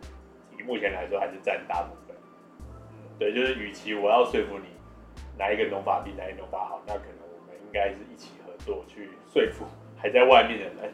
[0.66, 2.16] 目前来说还是占大部分。
[3.18, 4.68] 对，就是与其我要说服你
[5.38, 9.66] 哪一个农法比哪一个农法好，那可能我们应该是一起合作去说服
[9.98, 10.94] 还在外面的人，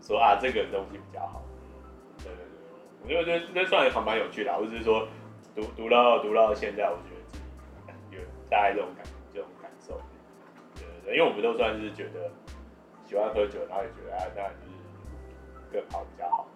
[0.00, 1.44] 说啊这个东西比较好。
[2.18, 5.06] 对对对，我觉得这这算还蛮有趣的，或者是说
[5.54, 10.00] 读读到读到现在，我觉得自己有大概这种感这种感受。
[10.74, 12.30] 对对对，因为我们都算是觉得
[13.04, 14.61] 喜欢喝酒，然后也觉得啊，那。
[15.72, 16.46] 更好比较好。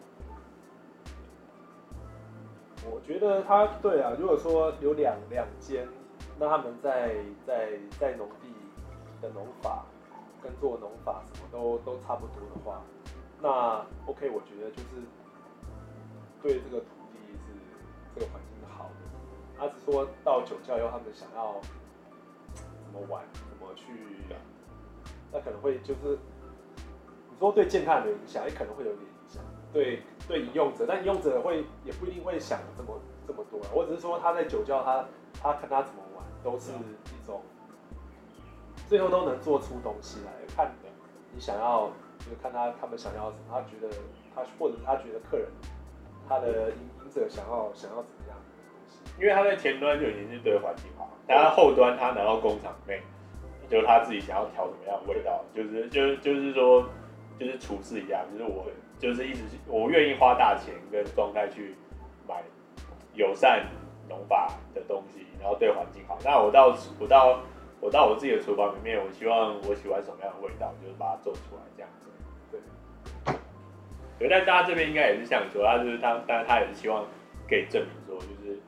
[2.89, 5.89] 我觉得他对啊，如果说有两两间，
[6.39, 8.53] 那他们在在在农地
[9.21, 9.85] 的农法
[10.41, 12.81] 跟做农法什么都都差不多的话，
[13.43, 15.03] 那 OK，我觉得就是
[16.43, 17.53] 对这个土地是
[18.15, 18.95] 这个环境是好的。
[19.59, 21.61] 他是说到酒窖以后，他们想要
[22.55, 23.87] 怎么玩，怎么去，
[25.33, 26.17] 那可能会就是。
[27.39, 29.43] 说对健康的影响，也可能会有点影响。
[29.73, 33.61] 对对，饮用者，但饮用者会也不一定会想这么这么多。
[33.75, 35.05] 我只是说他在酒窖，他
[35.43, 37.43] 他看他怎么玩，都是一种，
[38.89, 40.89] 最后都能做出东西来看的。
[41.35, 43.95] 你想要就是看他他们想要什么，他觉得
[44.35, 45.47] 他或者他觉得客人
[46.29, 53.01] 他的饮饮者想要想要怎么样的东西，因为他在前端就已经是对环境好，但他后端他拿到工厂内。
[53.69, 56.89] 就是他自己想要调什么样的味道，就是就是就是说，
[57.39, 58.67] 就是厨师一样，就是我
[58.99, 61.75] 就是一直我愿意花大钱跟状态去
[62.27, 62.43] 买
[63.15, 63.67] 友善
[64.09, 66.19] 农法的东西，然后对环境好。
[66.25, 67.41] 那我到我到
[67.81, 72.07] 我到我自己的厨房里面，我希望我喜欢什么样的味道，就是把它做出来这样子。
[72.51, 72.61] 对，
[74.19, 77.05] 对，但大家这边应该也是像你说，他就是他，但他也是希望
[77.49, 78.59] 可以证明说，就是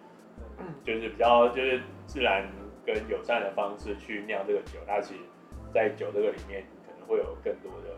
[0.85, 2.47] 就是比较就是自然。
[2.89, 5.21] 跟友善的方式去酿这个酒，那其实，
[5.75, 7.95] 在酒这个里面可能会有更多的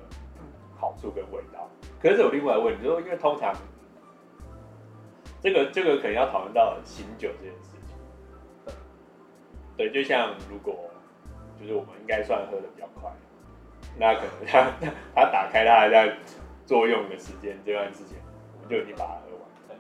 [0.80, 1.68] 好处跟味道。
[2.00, 3.54] 可是有另外一个问题，就是，因为通常
[5.40, 8.74] 这个这个可能要讨论到醒酒这件事情。
[9.76, 10.90] 对，就像如果
[11.60, 13.10] 就是我们应该算喝的比较快，
[13.98, 14.72] 那可能他
[15.14, 16.16] 他打开他还在
[16.64, 18.18] 作用的时间这段时间，
[18.54, 19.42] 我们就已经把它喝完。
[19.68, 19.76] 对。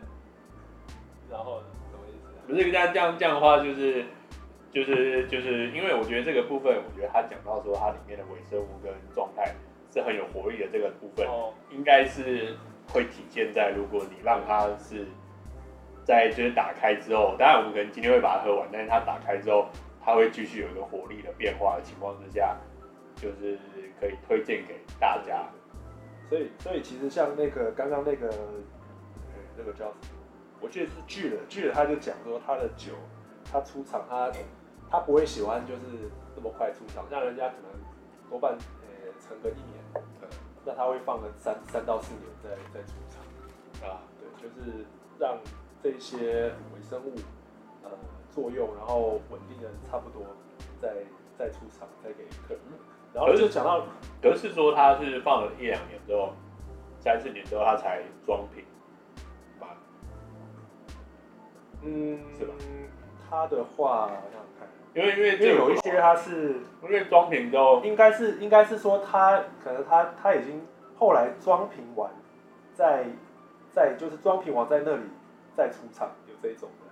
[1.30, 1.62] 然后？
[1.90, 2.28] 什么意思？
[2.46, 4.04] 不是这样这样这样的话，就是。
[4.72, 9.52] 就是就是因为我觉得这个部分，我觉得他讲到说它里面的微生物跟状态
[9.92, 11.26] 是很有活力的这个部分，
[11.70, 12.56] 应该是
[12.92, 15.06] 会体现在如果你让它是
[16.04, 19.68] 在就是打开之后，当然我们可能今天会把它喝完，但是它打开之后，
[20.00, 22.56] 它会继续有一个活力的变化的情况之下，
[23.16, 23.58] 就是
[24.00, 25.48] 可以推荐给大家。
[26.28, 28.32] 所以所以其实像那个刚刚那个
[29.56, 30.20] 那个叫什么，
[30.60, 32.92] 我记得是巨人，巨人他就讲说他的酒，
[33.52, 34.30] 他出厂他。
[34.92, 37.70] 他不会喜欢就是这么快出厂，像人家可能
[38.28, 39.79] 多半呃沉个一年，嗯，
[40.64, 44.84] 那他会放个三三到四年再再出厂啊，对，就是
[45.18, 45.38] 让
[45.82, 47.14] 这些微生物
[47.82, 47.90] 呃
[48.30, 50.22] 作用，然后稳定的差不多，
[50.80, 50.94] 再
[51.38, 52.60] 再出厂再给客人。
[53.12, 53.86] 然后就讲到，
[54.22, 56.34] 格是说他是放了一两年之后，
[57.00, 58.64] 三四年之后他才装瓶，
[61.82, 62.54] 嗯，是吧？
[63.28, 64.10] 他的话。
[64.92, 70.66] 因为因为因为有一些它是因为装瓶都应该是应该是说它可能它它已经
[70.98, 72.10] 后来装瓶完，
[72.74, 73.04] 在
[73.70, 75.02] 在就是装瓶完在那里
[75.56, 76.90] 再出厂有这种的，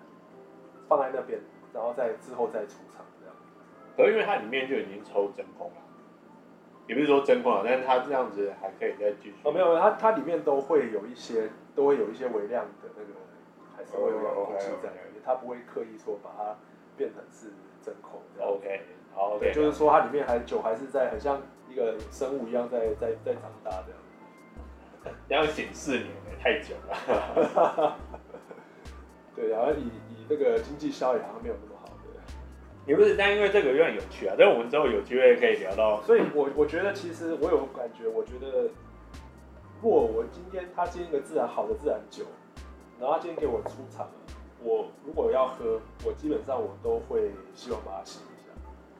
[0.89, 1.41] 放在那边，
[1.75, 3.35] 然后再之后再出厂这样。
[3.97, 5.83] 可是因为它里面就已经抽真空了，
[6.87, 9.35] 也不是说真空了，但是它这样子还可以再继续。
[9.43, 13.11] 哦，没有，它它里面都会有一些都会有一些微量的那个
[13.77, 16.57] 还是会有东西在里面，它不会刻意说把它
[16.99, 17.51] 变成是。
[17.81, 18.83] 真空，OK，
[19.15, 25.17] 好对，就是说它里面还酒还是在很像一个生物一样在在在长大这样。
[25.29, 27.97] 要醒四年也太久了。
[29.35, 31.95] 对，然后以以这个经济效益好像没有那么好的。
[32.85, 36.03] 也不是，但因为这个有点有趣啊，但我们之后有机会可以聊到。
[36.03, 38.65] 所以我我觉得其实我有感觉，我觉得
[39.81, 42.25] 如果我今天他今天一个自然好的自然酒，
[43.01, 44.13] 然后他今天给我出厂了。
[44.63, 48.51] 我如果要喝，我基本上我都会希望把它醒一下，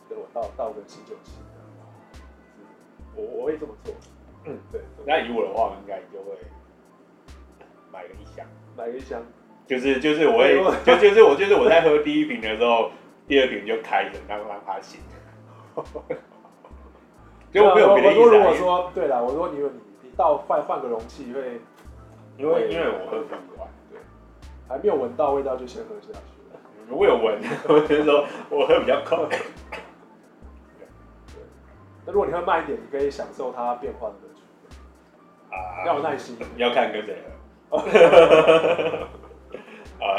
[0.09, 1.33] 等我倒倒个醒酒器，
[3.17, 3.93] 我我会这么做。
[4.45, 4.81] 嗯，对。
[5.05, 6.39] 那以我的话，我应该就会
[7.93, 9.21] 买个一箱，买个一箱，
[9.67, 12.91] 就是就是我会就就是我就是我在喝第一瓶的时候，
[13.27, 15.01] 第二瓶就开着，然后让它醒。
[17.51, 18.21] 就我没有别的意思。
[18.21, 19.71] 我如果说对了，我说你你
[20.03, 21.61] 你倒换换个容器会，
[22.37, 23.69] 因为因为我喝不惯。
[24.69, 26.61] 还没有闻到味道就先喝下去了。
[26.91, 29.17] 我有闻， 我就说我喝比较快。
[29.29, 29.39] 对。
[32.05, 34.43] 那如果你喝慢一点，你可以享受它变化的乐趣。
[35.51, 35.87] 啊。
[35.87, 36.37] 要有耐心。
[36.57, 37.17] 要看跟谁
[37.71, 37.79] 喝。
[40.01, 40.15] 好，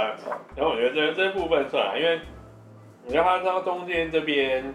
[0.55, 2.19] 然后我觉得这这部分算了，因为
[3.05, 4.73] 我觉得他到中间这边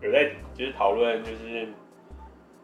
[0.00, 1.68] 有在就是讨论，就是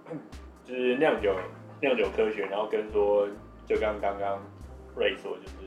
[0.65, 1.35] 就是酿酒
[1.81, 3.27] 酿酒科学，然后跟说
[3.67, 4.39] 就刚刚刚
[4.97, 5.58] 瑞说就是。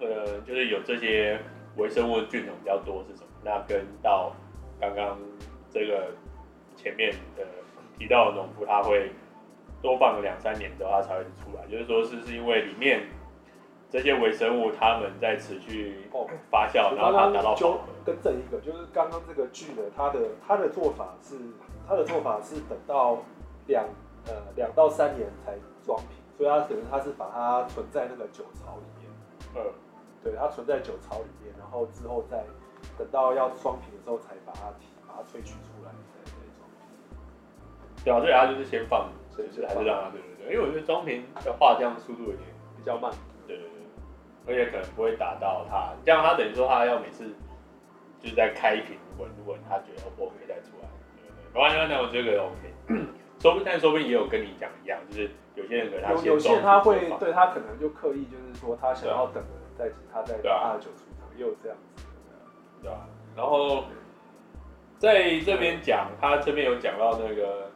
[0.00, 1.40] 呃，就是有这些
[1.76, 3.28] 微生物菌种比较多是什么？
[3.42, 4.32] 那跟到
[4.80, 5.18] 刚刚
[5.70, 6.12] 这个
[6.74, 7.44] 前面的
[7.98, 9.10] 提到农夫，他会
[9.80, 11.66] 多放个两三年之后，它才会出来。
[11.70, 13.06] 就是说，是是因为里面
[13.88, 16.08] 这些微生物它们在持续
[16.50, 17.78] 发酵，然后它达到饱和。
[18.04, 21.36] 更正一个，就是刚刚这个菌呢，它的它的做法是，
[21.88, 23.18] 它的做法是等到
[23.66, 23.84] 两
[24.26, 25.54] 呃两到三年才
[25.84, 29.10] 装瓶，所以它等于它是把它存在那个酒槽里面。
[29.54, 29.72] 嗯。
[30.26, 32.42] 对，它存在酒槽里面，然后之后再
[32.98, 38.02] 等到要装瓶的时候，才把它提，把它萃取出来，再再装瓶。
[38.02, 42.42] 对啊，所以它就是先放所以就是还是让它对对对，因为我觉得装瓶的话这样速度有点
[42.76, 43.12] 比较慢，
[43.46, 43.78] 对对对，
[44.48, 47.30] 而且可能不会达到它，这样它等于说它要每次
[48.18, 53.06] 就是在开瓶闻闻，他觉得 OK 再出来，对对对，完完全全我觉得 OK，
[53.38, 62.04] 说不定但说不定也有跟你讲一样，就是有些人可能他有有些人他会对他可能就刻意就是说他想要等的在他在二十九出头，也有这样子，
[62.82, 63.08] 对吧？
[63.36, 63.84] 然后。
[64.98, 67.70] 在这边讲，他这边有讲到那个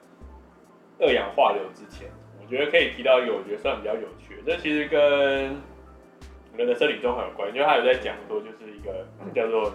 [0.98, 2.10] 二氧化硫之前，
[2.40, 4.42] 我觉得可以提到一个，我觉得算比较有趣的。
[4.46, 4.98] 这其实跟
[6.56, 9.70] 人的生理状况有关，因为他有在讲说，就是一个叫做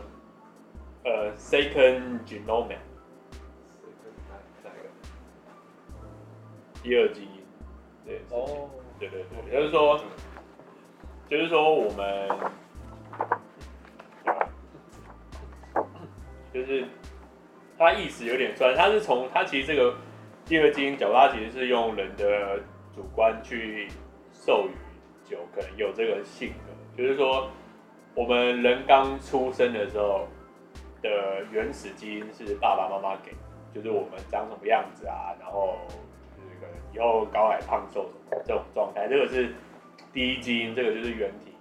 [1.03, 2.75] 呃 second genome？
[6.81, 7.43] 第二基因，
[8.03, 9.99] 对，哦，对对对，就是说，
[11.29, 12.29] 就是说我们，
[16.53, 16.85] 就是。
[17.77, 19.93] 他意思有点酸，他是从他其实这个
[20.45, 22.57] 第二基因角度，它其实是用人的
[22.95, 23.89] 主观去
[24.31, 27.49] 授予酒可能有这个性格，就是说
[28.13, 30.25] 我们人刚出生的时候
[31.01, 33.33] 的原始基因是爸爸妈妈给，
[33.73, 35.77] 就是我们长什么样子啊，然后
[36.37, 39.53] 就是可能以后高矮胖瘦什么这种状态，这个是
[40.15, 41.51] 第一基因，这个就是原体，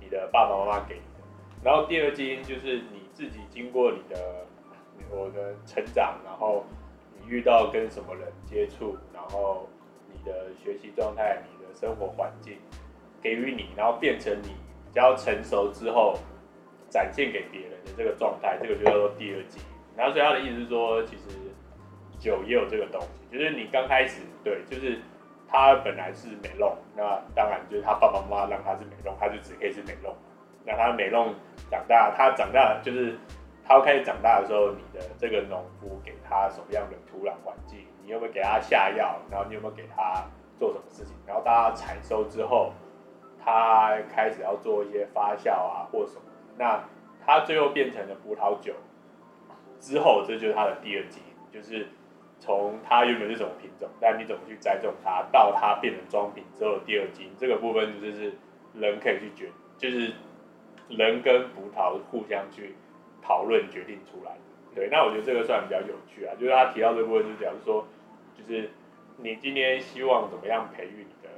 [0.00, 1.26] 你的爸爸妈妈给你的，
[1.64, 4.46] 然后第二基因就是你自己经过你的。
[5.10, 6.64] 我的成长，然后
[7.18, 9.68] 你遇到跟什么人接触，然后
[10.10, 12.56] 你的学习状态、你的生活环境
[13.20, 16.16] 给予你，然后变成你比较成熟之后
[16.88, 19.64] 展现给别人的这个状态，这个就叫做第二基因。
[19.96, 21.24] 然后所以他的意思是说，其实
[22.18, 24.98] 酒也有这个东西，就是你刚开始对，就是
[25.52, 30.12] 他本来是美浓，那当然就是他爸爸妈妈让他是美浓，他就只可以是美浓。
[30.64, 31.34] 那他美浓
[31.70, 33.16] 长大，他长大就是。
[33.64, 37.86] 他开始长大的时候，你的这个农夫给他什么样的土壤环境？
[38.02, 39.16] 你有没有给他下药？
[39.30, 40.24] 然后你有没有给他
[40.58, 41.14] 做什么事情？
[41.24, 42.72] 然后大家采收之后，
[43.42, 46.22] 他开始要做一些发酵啊或什么。
[46.58, 46.82] 那
[47.24, 48.74] 他最后变成了葡萄酒
[49.78, 51.86] 之后，这就是他的第二基因，就是
[52.42, 58.34] 从它原本是什么品种，但你怎么去栽种它，到它变成装瓶之后第二斤，这个部分就是
[58.74, 60.12] 人可以去决，就是
[60.88, 62.74] 人跟葡萄互相去。
[63.24, 64.32] 讨论决定出来，
[64.74, 67.86] 对，那我觉得这个算比较有趣啊，就是他提到这部分，就是假如说，
[68.36, 68.68] 就是
[69.18, 71.28] 你今天希望怎么样培育你的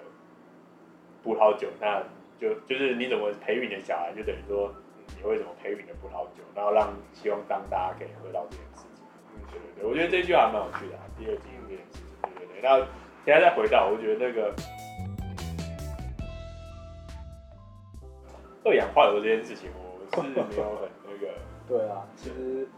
[1.22, 2.02] 葡萄酒，那
[2.40, 4.74] 就就是你怎么培育你的小孩，就等于说
[5.14, 8.86] 你会怎么培育你的葡萄酒，然后让希望当大家可以喝到这件事
[9.40, 12.78] 情，对对对，我觉得这句话还蛮有趣的啊，第二基因这件事情，对对对，那
[13.24, 14.54] 现在再回到，我觉得那个
[18.64, 21.32] 二氧化硫这件事情，我是没有很那个。
[21.66, 22.68] 对啊，其实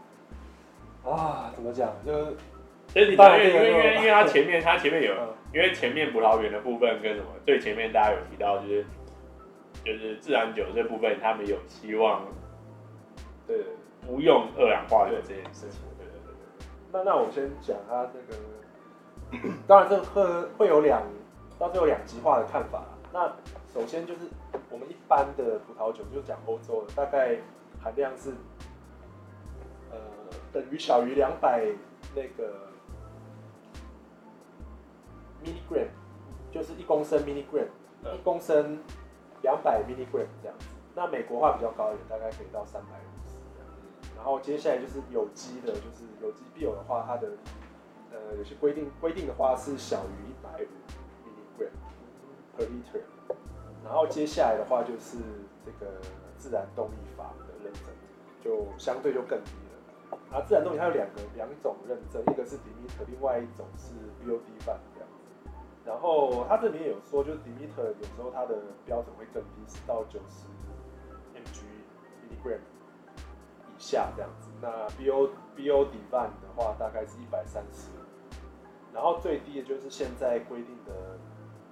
[1.03, 2.37] 啊，怎么讲，就是
[2.87, 8.85] 其实你因为因为因为因为它前面它前面有，嗯、因为前面葡萄园的部分跟什么最前面大家有提到，就是
[9.83, 12.25] 就是自然酒这部分，他们有希望
[13.45, 13.57] 对
[14.05, 15.81] 不用二氧化硫这件事情。
[16.97, 21.03] 那那我先讲他这个，当然这会会有两，
[21.59, 22.85] 到最后两极化的看法。
[23.13, 23.31] 那
[23.71, 24.21] 首先就是
[24.71, 27.37] 我们一般的葡萄酒，就讲欧洲的，大概
[27.81, 28.33] 含量是。
[29.89, 29.97] 呃，
[30.51, 31.65] 等于小于两百
[32.13, 32.53] 那个
[35.41, 35.87] milligram，
[36.51, 37.67] 就是一公升 milligram，
[38.13, 38.79] 一公升
[39.41, 40.65] 两百 milligram 这样子。
[40.93, 42.99] 那美国话比较高一点，大概可以到三百。
[44.17, 47.29] 然后接下来就是有机的，就是有机 bio 的话，它的
[48.11, 50.67] 呃有些规定规定的话是小于一百五
[51.23, 51.69] milligram
[52.57, 53.01] per liter。
[53.85, 55.17] 然后接下来的话就是
[55.63, 56.01] 这个
[56.37, 57.83] 自然动力法的认证，
[58.43, 60.17] 就相对就更低了。
[60.29, 65.49] 啊，自然动力它有两个两种认证，一个是 Demeter，另外一种是 Bio Divine 这样子。
[65.85, 68.55] 然后它这里面有说，就是 Demeter 有时候它的
[68.85, 70.47] 标准会更低，是到九十
[71.33, 71.63] mg
[72.27, 72.59] milligram
[73.77, 74.49] 下这样子。
[74.61, 77.89] 那 Bio Bio Divine 的话，大概是一百三十。
[78.93, 81.17] 然后最低的就是现在规定的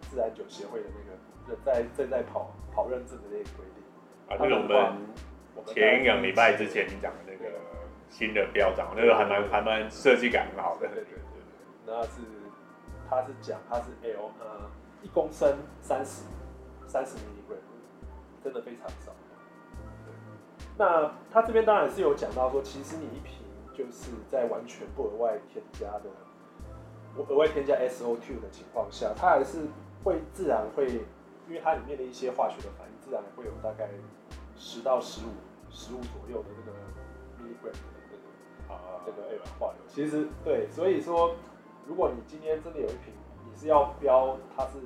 [0.02, 3.84] 自然酒协会的那个在正在跑跑认证的那个规定。
[4.30, 4.56] 啊，这个
[5.56, 7.52] 我们前一个礼拜之前你讲的那个。
[8.08, 10.88] 新的标章，那个还蛮还蛮设计感很好的。
[10.88, 11.20] 对对对，
[11.86, 12.22] 那是
[13.10, 14.70] 他是讲他是 L 呃
[15.02, 16.24] 一公升三十
[16.86, 17.58] 三十 milligram，
[18.42, 19.12] 真的非常少。
[20.78, 23.38] 那他这边当然是有讲到说，其实你一瓶
[23.74, 26.10] 就是在完全不额外添加的，
[27.18, 29.68] 额外添加 SO2 的情况下，它还是
[30.04, 30.88] 会自然会，
[31.48, 33.90] 因为它里面的一些化学的反应，自然会有大概
[34.58, 35.30] 十到十五
[35.70, 36.78] 十五左右的这个
[37.44, 37.76] milligram。
[38.68, 41.36] 啊，这个二氧化硫，其实对，所以说，
[41.86, 43.14] 如果你今天真的有一瓶
[43.46, 44.80] 你是要标它是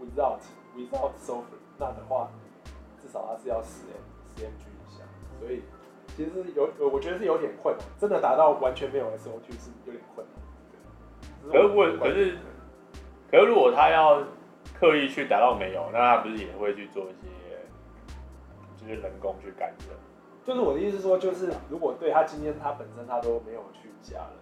[0.00, 0.38] without
[0.74, 2.30] without sulfur，那的话
[3.02, 4.00] 至少它是要十 m
[4.34, 4.77] 十 mg
[5.40, 5.62] 所以
[6.16, 11.52] 其实有有我觉得是有点困难，真的达到完全没有 SOT 是有点困难。
[11.52, 12.36] 可是我可是
[13.30, 14.22] 可是如果他要
[14.78, 17.28] 刻意去达到没有，那他不是也会去做一些
[18.76, 19.86] 就是人工去干涉？
[20.44, 24.32] 就是我的意思说，就是如果对他今天他本身他都没有去加了，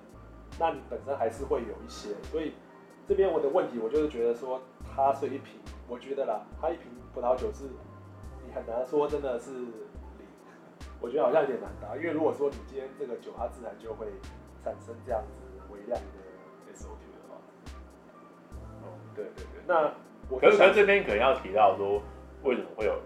[0.59, 2.11] 那你本身还是会有一些。
[2.31, 2.53] 所以
[3.09, 4.61] 这边我的问题，我就是觉得说，
[4.95, 7.65] 他是一瓶，我觉得啦，他一瓶葡萄酒是，
[8.47, 9.73] 你很难说真的是零，
[11.07, 14.09] 我觉得好像有点难答，因为如果说你今天这个酒它自然就会
[14.65, 17.39] 产生这样子微量的 SO2 的话，
[18.83, 19.95] 哦，对对对，那
[20.29, 22.03] 我可是可是这边可能要提到说，
[22.43, 22.99] 为什么会有，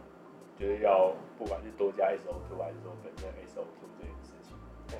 [0.58, 1.12] 就是要。
[1.40, 3.64] 不管是多加 SO2 还是说本身 SO2
[3.96, 4.54] 这件事情，
[4.88, 4.98] 对，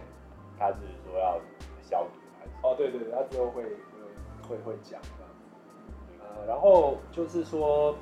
[0.58, 1.38] 他是说要
[1.82, 2.52] 消毒还是？
[2.62, 3.64] 哦，对对对，他之后会
[4.48, 5.08] 会会讲的。
[6.18, 7.94] 呃，然后就是说，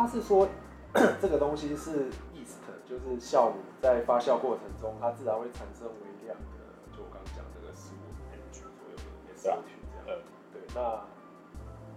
[0.00, 0.48] 他是说
[1.20, 2.56] 这个东西是 yeast，
[2.88, 10.18] 就是酵母在发酵过程中，它自然会产生微量的，就我刚刚讲这个十五 mg 左右的 S O T，这样。
[10.18, 10.22] 嗯，
[10.54, 10.80] 对，那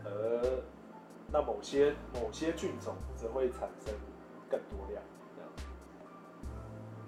[0.04, 0.62] 呃。
[1.32, 3.92] 那某些某些菌种则会产生
[4.52, 5.02] 更多量，
[5.36, 5.50] 这样。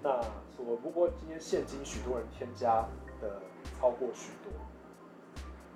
[0.02, 0.20] 那
[0.56, 2.84] 说不过今天现今许多人添加
[3.20, 3.40] 的
[3.78, 4.50] 超过许多，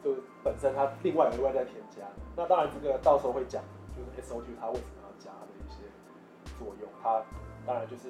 [0.02, 3.62] 就本身它另外额外再添加，那当然这个到时候会讲，
[3.94, 5.84] 就是 SO2 它为什么加的一些
[6.58, 6.88] 作用。
[7.02, 7.22] 它
[7.66, 8.08] 当然就是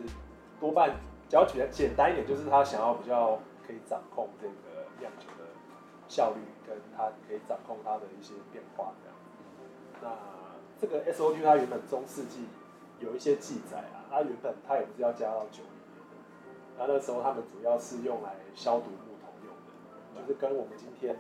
[0.59, 0.97] 多半，
[1.29, 5.45] 只要简简单一点，就是它想要比较可以掌控这个酿酒的
[6.09, 9.17] 效率，跟它可以掌控它的一些变化这样。
[10.01, 10.09] 那
[10.81, 12.47] 这个 SO2 它原本中世纪
[13.01, 16.17] 有一些记载啊，它原本它也不是要加到酒里面的，
[16.79, 19.53] 然后那时候他们主要是用来消毒木桶用
[20.15, 21.17] 的，就是跟我们今天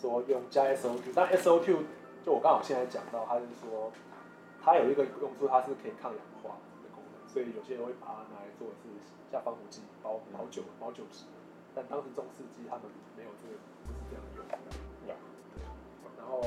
[0.00, 1.76] 说用加 SO2，但 SO2
[2.24, 3.92] 就我刚好现在讲到，它是说
[4.64, 8.88] 它有一个用处，它是可以抗氧化的功能，所以有些人会把它拿来做的是
[9.30, 11.26] 下防腐剂、包包酒、包酒质，
[11.74, 12.84] 但当时中世纪他们
[13.16, 14.54] 没有这个，不是这样用的，
[15.04, 15.14] 对，
[16.16, 16.40] 然后。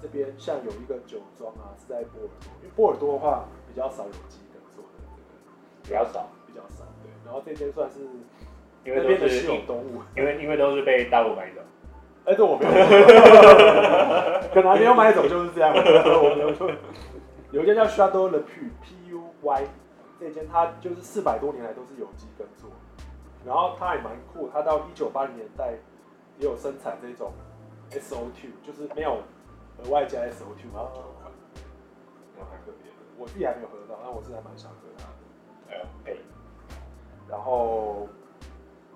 [0.00, 5.34] 这边像有一个酒庄啊，是在波尔多，因为波尔多的话比较少有机的做的这个，
[5.82, 7.10] 比较少，比较少，对。
[7.26, 7.98] 然后这边算是
[8.84, 11.60] 因为那边的稀有动物，因为因为都是被大陆买走。
[12.26, 12.70] 哎，这我没有，
[14.54, 15.74] 可能没有买走就是这样。
[15.74, 16.70] 我没有说，
[17.50, 19.66] 有一间叫 Château Le Puy P U Y，
[20.20, 22.70] 这间它就是四百多年来都是有机耕作，
[23.44, 25.74] 然后它也蛮酷，它到一九八零年代
[26.38, 27.32] 也有生产这种
[27.90, 29.18] so to 就是没有。
[29.80, 30.90] 额外加 SO2 吗？
[30.92, 31.32] 酒款，
[32.36, 32.96] 那蛮特别的。
[33.16, 35.86] 我自己还没有喝到，但我是还蛮想喝它的。
[36.04, 36.16] 哎，
[37.28, 38.08] 然后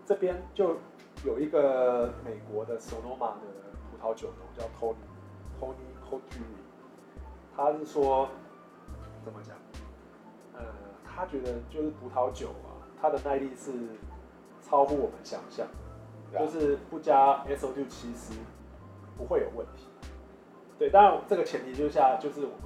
[0.05, 0.76] 这边就
[1.24, 3.46] 有一个美国的 Sonoma 的
[3.92, 4.96] 葡萄酒农叫 Tony
[5.61, 6.59] Tony Coturri，
[7.57, 8.28] 他是说
[9.24, 9.56] 怎么讲？
[10.54, 10.64] 呃，
[11.04, 13.72] 他觉得就是葡萄酒啊，它的耐力是
[14.60, 15.66] 超乎我们想象
[16.32, 18.34] 的，就是不加 SO2 其实
[19.16, 19.88] 不会有问题。
[20.78, 22.60] 对，当然这个前提之下，就是我们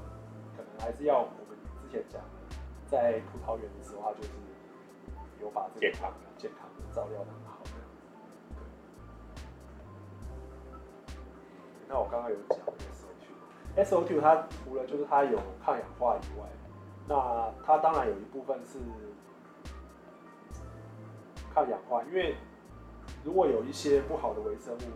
[0.56, 2.28] 可能还是要我们之前讲的，
[2.86, 4.30] 在葡萄园的时候，它就是
[5.40, 7.70] 有把这个健康的、健康的照料的很好的。
[11.88, 12.58] 那我刚刚有讲
[13.76, 16.48] SO2，SO2 它除了就是它有抗氧化以外，
[17.08, 18.78] 那它当然有一部分是
[21.54, 22.34] 抗氧化，因为
[23.24, 24.90] 如果有一些不好的微生物，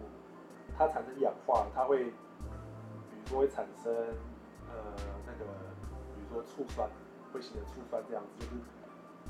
[0.78, 2.12] 它产生氧化，它会。
[3.12, 4.74] 比如说会产生呃
[5.24, 5.44] 那个，
[6.16, 6.88] 比如说醋酸，
[7.32, 8.52] 会形成醋酸这样子，就是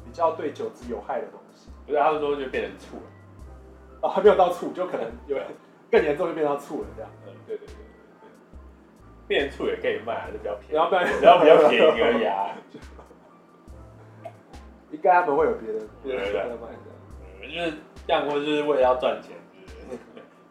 [0.06, 1.68] 比较对酒质有害的东西。
[1.84, 3.02] 不是，他们说就变成醋了。
[4.00, 5.36] 哦，还没有到醋，就可能有
[5.90, 7.10] 更严重，就变成醋了这样。
[7.26, 7.74] 嗯，对对对
[9.30, 10.74] 变醋也可以卖，还是比较便宜。
[10.74, 12.50] 然后不然，只要比较便宜而已啊。
[14.90, 16.90] 应该他们会有别的别的卖的。
[17.22, 19.36] 嗯，就是这样，或就是为了要赚钱，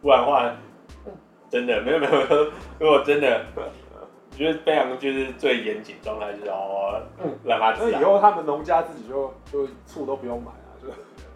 [0.00, 0.50] 不然的话。
[1.50, 2.12] 真的没有没有，
[2.78, 7.02] 如果真的，我觉得非常就是最严谨状态，就是哦，
[7.42, 7.74] 让他。
[7.76, 10.86] 那以后他们农家自己就就醋都不用买啊，就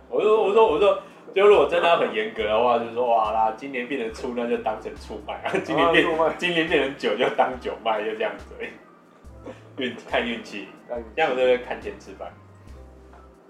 [0.09, 1.03] 我说我说我说，
[1.35, 6.07] 就如果真的要很严格的话，就是说哇啦，今年变成醋，那就当成醋卖啊； 今年变
[6.39, 8.45] 今年变成酒，就当酒卖，就这样子。
[9.77, 10.69] 运看运气，
[11.17, 12.33] 这样子就看钱吃饭，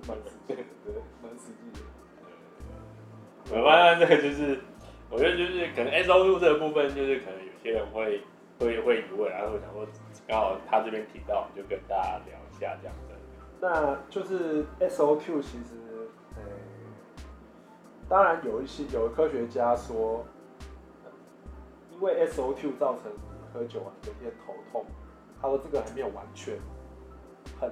[0.09, 0.63] 蛮实际的，
[1.23, 1.81] 蛮实际的。
[3.51, 4.59] 我发现这个就是。
[5.11, 8.21] 我觉得就是可能 SO2 这个部分，就是可能有些人会
[8.59, 9.87] 会会疑问，然后想说
[10.27, 13.15] 刚好他这边提到，我们就跟大家聊一下这样子。
[13.61, 15.84] 那就是 S O Q 其实，呃，
[18.15, 20.25] 当然有一些有科学家说，
[21.91, 23.11] 因为 SO2 造成
[23.53, 24.87] 喝酒啊有点头痛，
[25.43, 26.55] 他说这个还没有完全
[27.61, 27.69] 很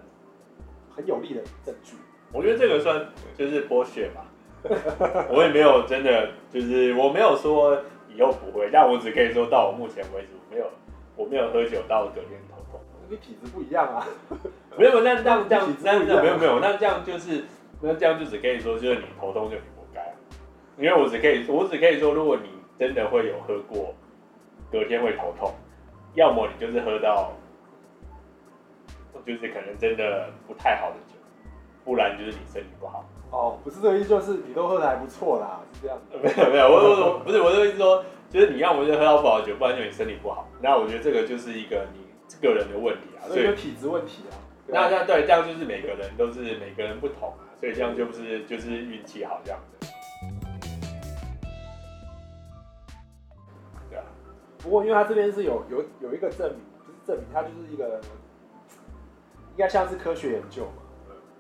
[0.97, 1.95] 很有力的证据。
[2.33, 3.07] 我觉得这个算
[3.39, 4.27] 就是 bullshit 吧，
[5.31, 7.81] 我也没有真的就是我没有说
[8.13, 10.67] 以后不会，但我只可以说到我目前为止我没有
[11.15, 12.81] 我没有喝酒到隔天头痛。
[13.09, 14.05] 你体质不一样啊，
[14.77, 17.45] 没有，那这 样这样那没有没有，那这样就是
[17.81, 19.57] 那这样就只可以说就是你头痛就
[20.83, 23.95] 因为我只可以我只可以说如果你真的会有喝过，
[24.71, 25.55] 隔天会头痛，
[26.15, 27.33] 要么你就是喝到，
[29.25, 31.15] 就是可能真的不太好的酒。
[31.85, 40.49] 不然就是你身体不好哦，不是这个意思，就是你都喝的还不错啦，是这样子 没有没有，我我我不是我的意思说，就是你要么就喝到不好的酒，不然就你身体不好。
[40.61, 42.01] 那我觉得这个就是一个你
[42.41, 44.35] 个人的问题啊，所以有体质问题啊。
[44.69, 49.72] 那那对，这样就是每个人都是每个人不同啊，所以这样就不是就是运气好这样子。
[54.63, 58.01] 不过因为他这边是有有有一个证明，不是证明，他就是一个
[59.51, 60.83] 应该像是科学研究嘛。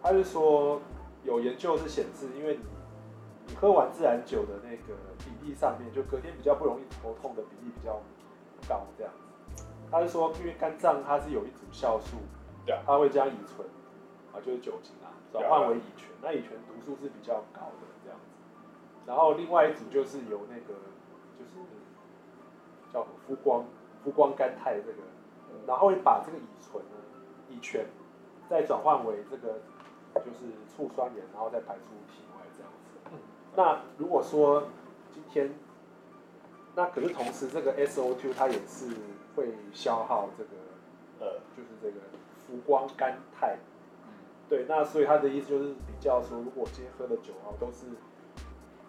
[0.02, 0.80] 他就说，
[1.22, 2.62] 有研究是显示，因为你
[3.46, 8.00] 你喝完自然酒的那个比例上面，就隔天比较不容易头痛的比例比较
[8.68, 9.64] 高，这样子。
[9.90, 12.16] 他是说，因为肝脏它是有一组酵素，
[12.66, 13.66] 对，它会将乙醇
[14.32, 18.24] 啊，就是酒精啊，转换为乙醛，那乙醛毒素是比较高的这样子。
[19.06, 20.91] 然后另外一组就是由那个就是
[22.93, 23.64] 叫谷胱
[24.05, 24.99] 谷胱甘肽这个，
[25.66, 26.97] 然后会把这个乙醇呢，
[27.49, 27.84] 乙醛
[28.49, 29.59] 再转换为这个。
[30.14, 33.16] 就是醋酸盐，然后再排出体外这样子。
[33.57, 34.64] 那如果说
[35.11, 35.55] 今天，
[36.74, 38.88] 那可是同时这个 SO2 它也是
[39.34, 40.51] 会消耗这个
[41.18, 41.97] 呃，就是这个
[42.47, 43.57] 谷胱甘肽。
[44.51, 47.86] 对，那所以他的意思就是比较说，如果我今天喝的酒啊都是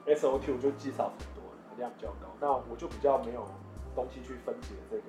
[0.05, 3.47] SO2 就积少成多，含量比较高，那我就比较没有
[3.95, 5.03] 东西去分解这个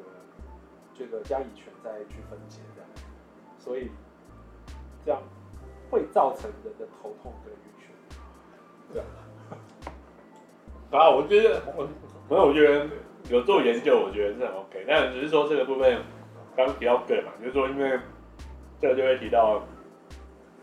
[0.95, 2.91] 这个将乙醛再去分解这样，
[3.59, 3.91] 所以
[5.05, 5.21] 这样。
[5.91, 7.85] 会造成人的头痛跟晕眩，
[8.93, 9.03] 对
[10.99, 11.87] 啊，我觉得我，
[12.29, 12.89] 可能我觉得
[13.29, 16.03] 有做研究，我觉得是很 OK，但只是说这个部分
[16.57, 18.01] 刚提到个嘛，就是说因为
[18.81, 19.63] 这个就会提到，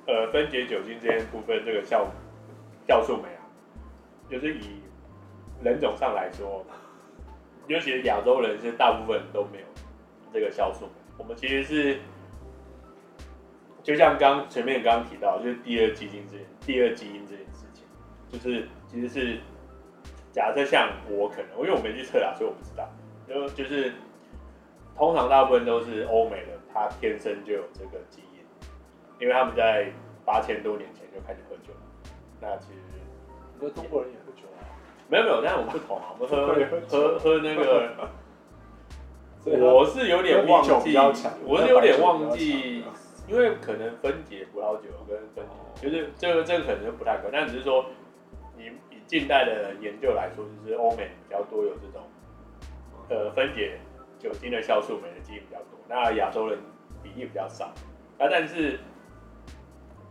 [0.08, 2.06] 呃，分解酒精这些部分，这个酵
[2.86, 3.48] 酵素酶啊，
[4.30, 4.82] 就是以
[5.64, 6.66] 人种上来说，
[7.72, 9.66] 尤其是亚洲人，是大部分都没有
[10.34, 12.00] 这个酵素，我们其实是。
[13.84, 17.84] 就像刚前面刚提到，就是第二基因这件第二基因这件事情，
[18.30, 19.40] 就是其实是
[20.32, 22.88] 假设像我可能，因为我没去测啊，所以我不知道。
[23.28, 23.92] 就就是
[24.96, 28.46] 通常大部分都是欧美人，他天生就有这个基因，
[29.20, 29.92] 因为他们在
[30.24, 31.74] 八千多年前就开始喝酒。
[32.40, 33.02] 那其实，
[33.60, 34.62] 那中国人也喝酒啊？
[35.12, 36.56] 没有没有，但是我们不同啊，我们喝
[36.88, 37.92] 喝喝那个，
[39.74, 40.96] 我是有点忘记，
[41.46, 42.84] 我是有点忘记。
[43.28, 47.86] 因为可能分解葡萄酒跟分解，就是这个这个可能不太可能，但只是说，
[48.58, 52.02] 你以近代的研究来说，就是欧美比较多有这种，
[53.10, 53.80] 呃，分解
[54.20, 56.60] 酒精的酵素酶的基因比较多，那亚洲人
[57.02, 57.72] 比例比较少。
[58.18, 58.80] 那但是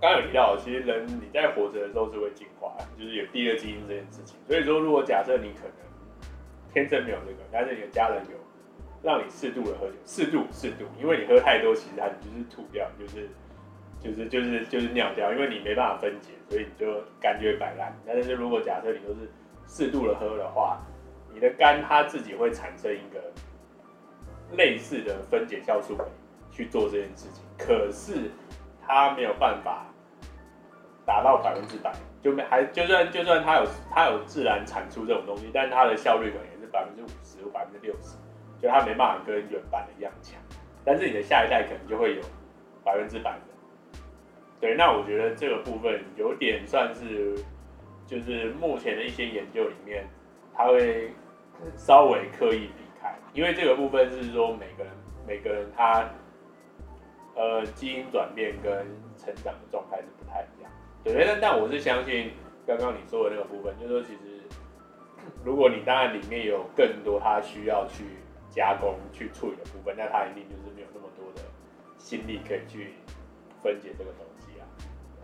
[0.00, 4.38] 刚有提到，其实人你在活着的时候是会进化，就是有第二基因这件事情。
[4.46, 5.72] 所以说，如果假设你可能
[6.72, 8.38] 天生没有这个，但是你的家人有。
[9.02, 13.26] 让你适度的喝酒，适度适度，因为你喝太多，其实它就是吐掉，就是
[13.98, 17.98] 就是就是就是尿掉，因为你没办法分解，所以你就肝就会摆烂。
[18.06, 19.30] 但是如果假设你都是
[19.66, 20.78] 适度的喝的话，
[21.32, 23.32] 你的肝它自己会产生一个
[24.54, 26.04] 类似的分解酵素酶
[26.50, 28.30] 去做这件事情，可是
[28.86, 29.86] 它没有办法
[31.06, 38.16] 达到百分之百，就没还就算就算它有它有自然产出这种东西，但它的效率可能也是百分之五十或百分之六十。
[38.60, 40.38] 就它没办法跟原版的一样强，
[40.84, 42.22] 但是你的下一代可能就会有
[42.84, 43.40] 百分之百的。
[44.60, 47.42] 对，那我觉得这个部分有点算是，
[48.06, 50.06] 就是目前的一些研究里面，
[50.54, 51.10] 它会
[51.74, 54.92] 稍微刻意避开，因为这个部分是说每个人
[55.26, 56.04] 每个人他
[57.40, 58.70] 呃基因转变跟
[59.16, 60.70] 成长的状态是不太一样。
[61.02, 62.32] 对，但但我是相信
[62.66, 64.42] 刚刚你说的那个部分，就是说其实
[65.42, 68.04] 如果你当然里面有更多他需要去。
[68.52, 71.48] 加工去处理的部分，那他一定就是没有那么多的
[71.98, 72.94] 心力可以去
[73.62, 74.66] 分解这个东西啊。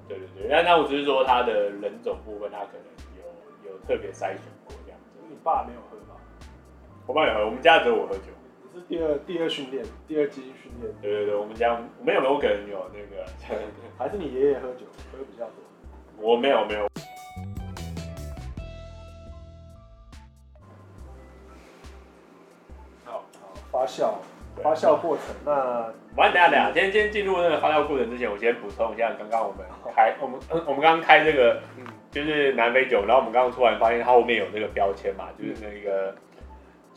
[0.06, 2.86] 对对对，那那我只是说他的人种部分，他可能
[3.18, 5.18] 有有特别筛选过这样子。
[5.28, 6.14] 你爸没有喝吗？
[7.08, 8.30] 我爸有喝，我们家只有我喝酒。
[8.76, 10.92] 是第二第二训练，第二季训练。
[11.00, 13.24] 对对对，我们家没有 Logan 有那个，
[13.96, 15.54] 还是你爷爷喝酒喝比较多？
[16.18, 16.86] 我没有没有。
[23.06, 23.24] 好，
[23.72, 24.12] 发酵
[24.62, 25.92] 发酵过程那。
[26.14, 31.62] 我等下等下，今天今天进入那个发酵过程之前，我先补充一下刚刚我们开我们、嗯、我们刚刚开这个。
[31.78, 36.16] 嗯就是南非酒，然后我们刚刚突然发现它后面有那个标签嘛，就是那个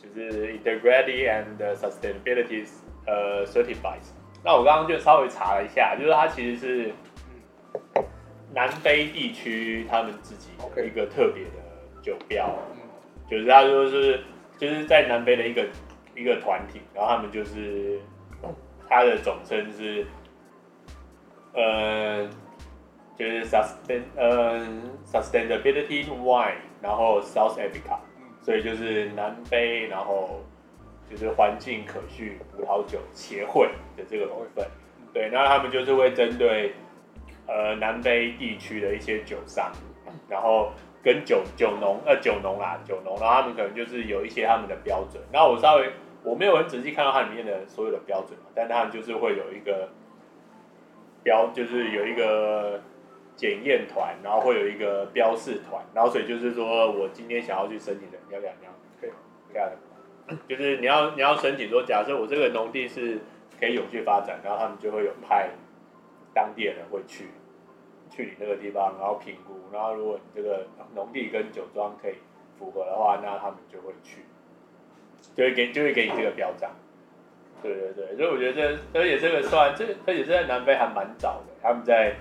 [0.02, 2.66] 就是 integrity and sustainability
[3.06, 4.00] 呃 certified。
[4.42, 6.92] 那我刚刚就稍微查了一下，就是它其实是
[8.54, 10.50] 南非地区他们自己
[10.84, 12.52] 一个特别的酒标，
[13.28, 14.20] 就是他说是
[14.58, 15.66] 就是在南非的一个
[16.16, 18.00] 一个团体，然后他们就是。
[18.92, 20.04] 它的总称是，
[21.54, 22.28] 呃，
[23.16, 24.66] 就是 sustain，呃
[25.06, 28.00] ，sustainability wine，然后 South Africa，
[28.50, 30.40] 所以就是南非，然后
[31.08, 34.66] 就是环境可续葡萄酒协会的这个部分，
[35.14, 36.72] 对，那他们就是会针对
[37.46, 39.70] 呃南非地区的一些酒商，
[40.28, 45.88] 然后跟酒酒农，呃酒农啦，酒农，然后他们可能就是有一些他们的标准，那我稍微。
[46.24, 49.88] 我没有很仔细看到它里面的所有的标准，但他们就是会有一个
[51.22, 52.78] 标，就是有一个
[53.40, 58.52] 检验团，然后会有一个标示团，然后所以就是说我今天想要去申请的，你要不要？
[58.60, 58.70] 你要？
[59.00, 59.10] 可以，
[59.54, 60.36] 可以。
[60.46, 63.18] 就是你要你要申请说，假设我这个农地是
[63.58, 65.48] 可以永续发展，然后他们就会有派
[66.34, 67.28] 当地的人会去
[68.10, 72.16] 去你那个地方，然后评估，然后如果你这个农地跟酒庄可以
[72.58, 74.26] 符合的话，那他们就会去。
[75.34, 76.70] 就会给就会给你这个标章，
[77.62, 82.16] 对对对，所以我觉得这而且这个算这而且这在南非还蛮早的，他们在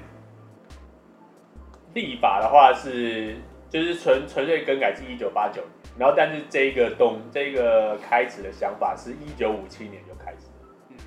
[1.94, 3.36] 立法的话是
[3.70, 10.48] 就是纯纯粹更改是一九八九年，然后但是这个动这个开始的想法是一九五七年就开始，
[10.90, 10.98] 嗯，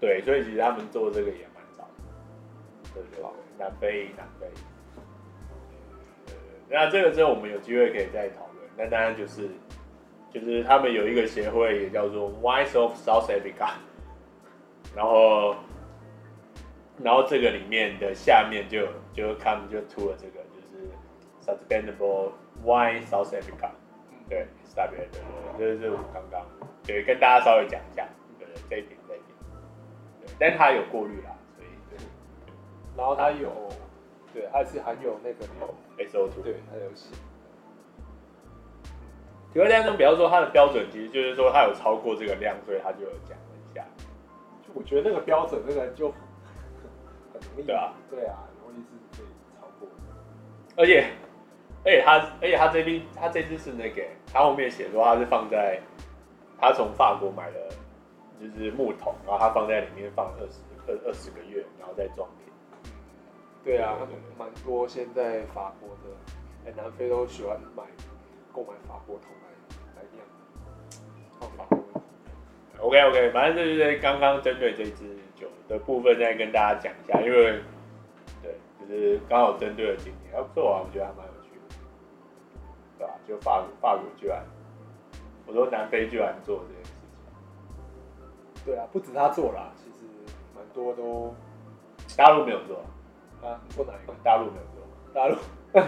[0.00, 2.04] 对，所以其实他们做这个也蛮早的，
[2.94, 4.46] 对对对，南非南非，
[6.26, 6.34] 对
[6.68, 9.48] 对，那这个之后我们有机会可以再讨论，那当然就是。
[10.34, 13.72] 就是他们有一个协会，也叫做 Wines of South Africa，
[14.96, 15.54] 然后，
[17.02, 20.90] 然后这个里面的下面就就他们就出了这个，就是
[21.44, 22.32] Sustainable
[22.64, 23.70] Wine South Africa，
[24.28, 25.08] 对对，
[25.58, 26.46] 这是我们刚刚
[26.84, 28.08] 对跟大家稍微讲一下，
[28.38, 29.28] 对这一点这一点，
[30.20, 31.98] 对，但它有过滤啦，所以对，
[32.96, 33.50] 然后它有，
[34.32, 35.46] 对，它是含有那个
[35.98, 37.14] SO2，对，它有写。
[39.52, 43.84] 体会当中，比方说它的标准，其实就是说它有超过这个量，所以它就有讲了一下。
[44.66, 47.62] 就我觉得那个标准，那个就很容易。
[47.66, 48.38] 对啊，对啊。
[50.76, 51.06] 而且，
[51.84, 54.02] 而且他，而且他这边，他这只是那个，
[54.32, 55.80] 他后面写说他是放在，
[56.58, 57.68] 他从法国买的，
[58.40, 62.52] 就是木桶，然后他放在里面放二十二二十个月，然后再装瓶。
[63.64, 63.96] 对啊，
[64.38, 66.16] 蛮多现在法国的，
[66.66, 67.82] 哎，南非都喜欢买。
[68.54, 69.48] 购买法国桶来
[69.96, 70.22] 来酿，
[71.40, 71.78] 放法国。
[72.86, 77.62] OK OK，反正就是刚刚针对这支酒的部分再跟大家讲一下，因为对，
[78.88, 81.76] 就是刚好针对了今年，要做完我觉得还蛮有趣的，
[82.98, 83.14] 对吧？
[83.26, 84.44] 就法国法国居然，
[85.46, 86.90] 我说南非居然做这件事
[87.74, 90.06] 情，对啊，不止他做了，其实
[90.54, 91.34] 蛮多都
[92.16, 92.76] 大陆没有做
[93.42, 94.12] 啊，做哪一个？
[94.22, 94.82] 大陆没有做，
[95.14, 95.36] 大陆。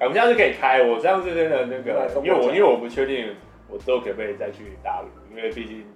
[0.00, 3.34] 我们现在是可以开，我上次真的那个，因为我因为我不确定
[3.68, 5.86] 我之后可不可以再去大陆，因为毕竟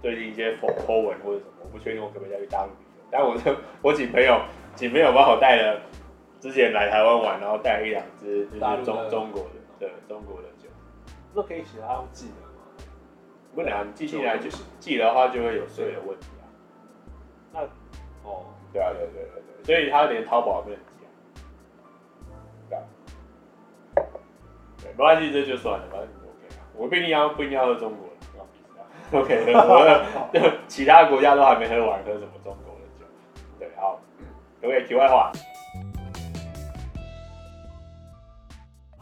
[0.00, 3.02] 最近一些风风文或者什么，我不确定我可不可以再去大陆旅游。
[3.10, 4.40] 但我就 我请朋友
[4.74, 5.80] 请没有帮我带了，
[6.40, 10.68] 之前来台湾玩，然后带了一两支就是中中国的对中国的酒，
[11.34, 12.48] 那可以写他寄的吗？
[13.54, 16.44] 不能，你寄进来就是寄的话就会有税的问题啊。
[17.52, 17.60] 那
[18.28, 20.78] 哦，对啊对对对对，所以他连淘宝不能。
[24.84, 33.06] 没关系，这就算了，反正 OK 我不一定要不一定要喝中国的， OK，喝其他国家都还没喝完，喝什么中国的酒？
[33.58, 34.00] 对，好
[34.62, 34.86] ，OK。
[34.86, 35.32] 题外话，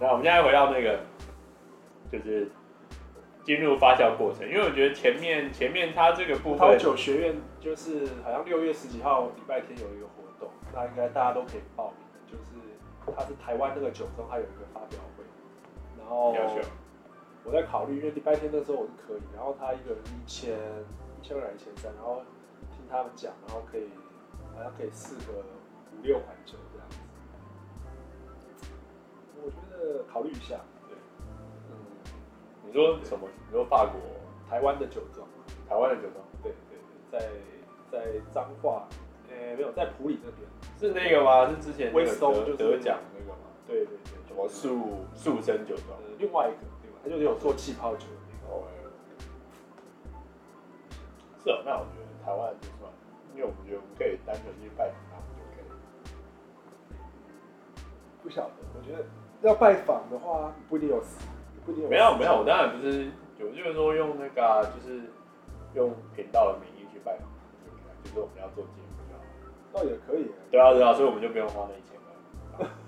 [0.00, 1.00] 那我们现在回到那个，
[2.10, 2.50] 就是
[3.44, 12.50] 进入发酵过程，因为我觉得前面前面它这个部分，葡萄酒学院就是好像六月十几号礼拜天有一个活动，那应该大家都可以报名，就是
[13.16, 15.24] 它是台湾那个酒庄，它有一个发表会。
[15.98, 16.34] 然后
[17.44, 20.52] 我在考虑，因为礼拜天的时候我是可以，然后他一个人一千
[21.20, 22.22] 一千二还一千三，然后
[22.70, 23.88] 听他们讲，然后可以
[24.54, 26.96] 好像可以试个五六款酒这样子。
[29.42, 30.96] 我觉得考虑一下，对，
[31.70, 31.74] 嗯，
[32.66, 33.26] 你说什么？
[33.46, 34.00] 你说法国、
[34.48, 35.26] 台湾的酒庄，
[35.68, 36.78] 台湾的酒庄，对对
[37.10, 37.18] 对，在
[37.90, 38.86] 在彰化，
[39.30, 40.48] 呃没有在普里这边，
[40.78, 41.48] 是那个吗？
[41.50, 43.38] 是之前威松就得奖那个吗？
[43.66, 44.20] 对对对。
[44.28, 45.98] 什么树树生酒庄？
[46.18, 46.98] 另外一个对吧？
[47.02, 48.12] 他就是有做气泡酒的
[48.44, 48.70] 那个。
[51.42, 52.79] 是哦，那我觉得台湾就算，
[53.40, 55.66] 因为我们觉得我们可以单纯去拜访他们就可以。
[58.22, 59.02] 不晓得，我觉得
[59.40, 61.26] 要拜访的话，不一定有死，
[61.64, 61.88] 不一定有。
[61.88, 65.04] 没有没有，我当然不是，我就是说用那个、啊，就是
[65.72, 67.26] 用频道的名义去拜访，
[68.04, 69.22] 就是我们要做节目就好。
[69.72, 70.30] 倒也可以。
[70.50, 72.10] 对啊对啊，所以我们就不用花那钱了。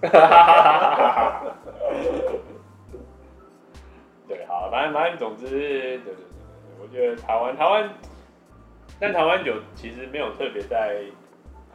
[4.29, 6.15] 对，好，反正反正总之，对对对对，
[6.83, 7.89] 我觉得台湾台湾，
[9.03, 11.03] 但台湾酒其实没有特别在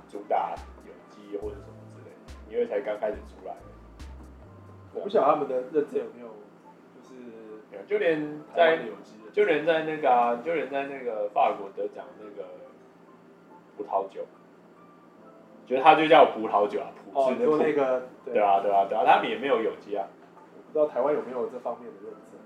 [0.07, 0.55] 主打
[0.85, 3.53] 有机或者什么之类的，因为才刚开始出来。
[4.93, 6.29] 我不晓得他们的认证有没有，
[6.95, 8.79] 就是就连在
[9.33, 12.47] 就连在那个啊，就连在那个法国得奖那个
[13.75, 14.25] 葡萄酒，
[15.65, 20.07] 觉得它就叫葡萄酒啊，葡哦，做那个对，对啊对啊对啊，他们也没有有机啊，
[20.55, 22.39] 我不知道台湾有没有这方面的认证。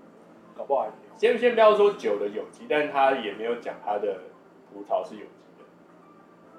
[0.57, 1.13] 搞不好还没有。
[1.19, 4.17] 先先不要说酒的有机，但是他也没有讲他的
[4.74, 5.63] 葡萄是有机的。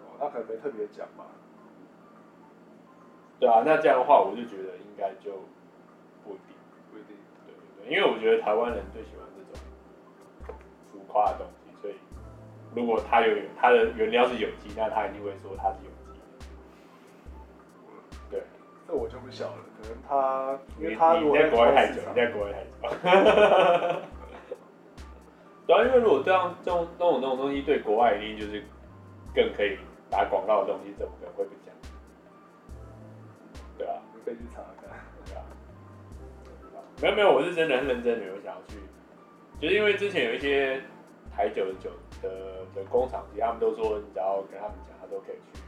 [0.05, 1.25] 哦，那可能没特别讲吧。
[3.41, 5.33] 对啊，那这样的话，我就觉得应该就
[6.23, 6.55] 不一定，
[6.93, 7.17] 不一定。
[7.45, 9.61] 对对对，因为我觉得台湾人最喜欢这种
[10.93, 11.95] 浮夸的东西，所以
[12.77, 16.25] 如果他有他的原料是有机，那他一定会说他是有机的。
[18.31, 18.43] 对，
[18.87, 19.59] 这我就不晓了。
[19.83, 24.01] 可能他，因为他如果在国外太久，你在国外太久。
[25.67, 28.63] 对啊，因为如果这样这种这种这种东西对国外一定就是
[29.35, 29.79] 更可以
[30.11, 31.75] 打广告的东西，怎么可能会不讲？
[33.79, 34.91] 对啊，你可以去查看。
[35.25, 35.43] 对啊，
[37.01, 38.77] 没有没有，我是真的很认真的，有想要去，
[39.61, 40.83] 就是因为之前有一些
[41.35, 41.91] 台酒的酒
[42.21, 42.31] 的
[42.75, 45.63] 的工厂，其实他们都说，你只要跟他们讲，他都可以去。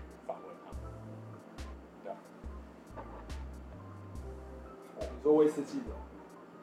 [5.23, 5.87] 做威士忌的，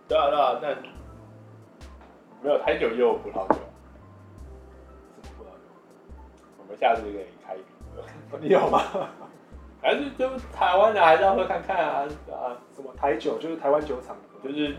[0.08, 0.70] 对啊对啊，那
[2.42, 3.56] 没有台酒也有葡萄酒，
[5.22, 5.62] 什么葡萄酒？
[6.60, 8.82] 我们下次可以开一瓶，你有吗？
[9.82, 12.58] 还是就台湾的，还是要喝看看啊啊！
[12.76, 13.38] 什么台酒？
[13.40, 14.76] 就是台湾酒厂，就是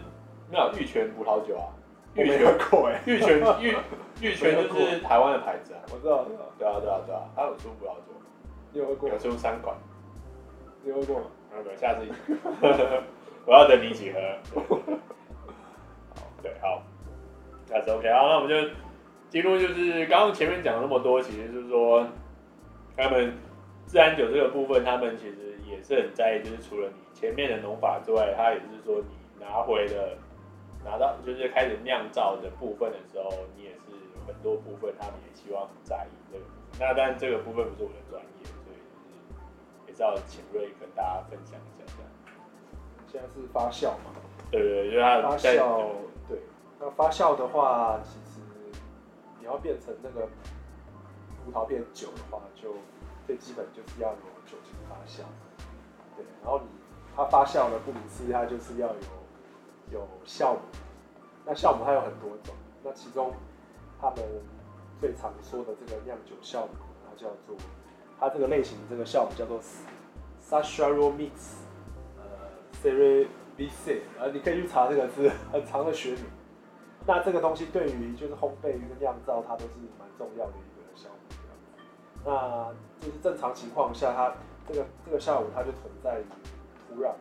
[0.50, 1.66] 没有玉泉葡萄酒啊，
[2.14, 3.76] 玉泉口哎，玉泉玉
[4.22, 8.12] 玉泉就是台湾的牌子啊，我知道，知道，对啊对啊对啊，他有出葡萄酒，
[8.72, 9.08] 你有喝过？
[9.08, 9.76] 有出三款，
[10.84, 11.26] 你有喝过吗？
[11.64, 12.06] 没有，下次。
[13.44, 14.20] 我要等你一起喝。
[16.42, 16.80] 对，好，
[17.80, 18.70] OK 好，那我们就
[19.30, 22.06] 进入，就是刚刚前面讲了那么多，其实就是说，
[22.96, 23.32] 他们
[23.86, 30.16] 自然酒这个部分，他们其实也是很在意，就是除了你前面的农法之外，他也是说你拿回的，
[30.84, 36.80] 拿到就是开始酿造的部分的时候，你也是有很多部分，他们也希望很在意这个部分。
[36.80, 42.10] 那但这个部分不是我的专业，所以就是也是要请瑞跟大家分享一下这样。
[43.10, 44.12] 现在是发酵嘛？
[44.50, 45.86] 对对，因为它发酵。
[46.84, 48.40] 那发酵的话，其实
[49.38, 50.26] 你要变成那个
[51.44, 52.74] 葡萄变酒的话，就
[53.24, 55.22] 最基本就是要有酒精发酵。
[56.16, 56.66] 对，然后你
[57.14, 58.94] 它发酵的，顾名思义，它就是要有
[59.92, 60.60] 有酵母。
[61.46, 62.52] 那酵母它有很多种，
[62.82, 63.32] 那其中
[64.00, 64.16] 他们
[65.00, 66.74] 最常说的这个酿酒酵母，
[67.08, 67.56] 它叫做
[68.18, 69.60] 它这个类型这个酵母叫做
[70.44, 71.62] Saccharomyces
[72.82, 76.24] cerevisiae 啊，你可以去查这个字，很长的学名。
[77.06, 81.14] 那这个东西对于就是烘焙跟酿造，它都是蛮重要的一个酵母。
[82.24, 84.32] 那就是正常情况下，它
[84.68, 86.24] 这个这个酵母它就存在于
[86.88, 87.12] 土壤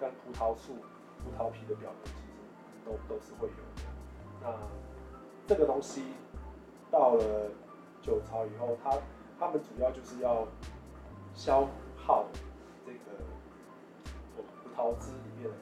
[0.00, 0.74] 跟葡萄树、
[1.18, 2.32] 葡萄皮的表面，其实
[2.84, 3.82] 都都是会有的。
[4.42, 4.54] 那
[5.46, 6.04] 这个东西
[6.90, 7.50] 到了
[8.00, 8.96] 酒槽以后，它
[9.38, 10.46] 它们主要就是要
[11.34, 12.24] 消耗
[12.86, 12.98] 这个。
[14.62, 15.56] 葡萄汁里面的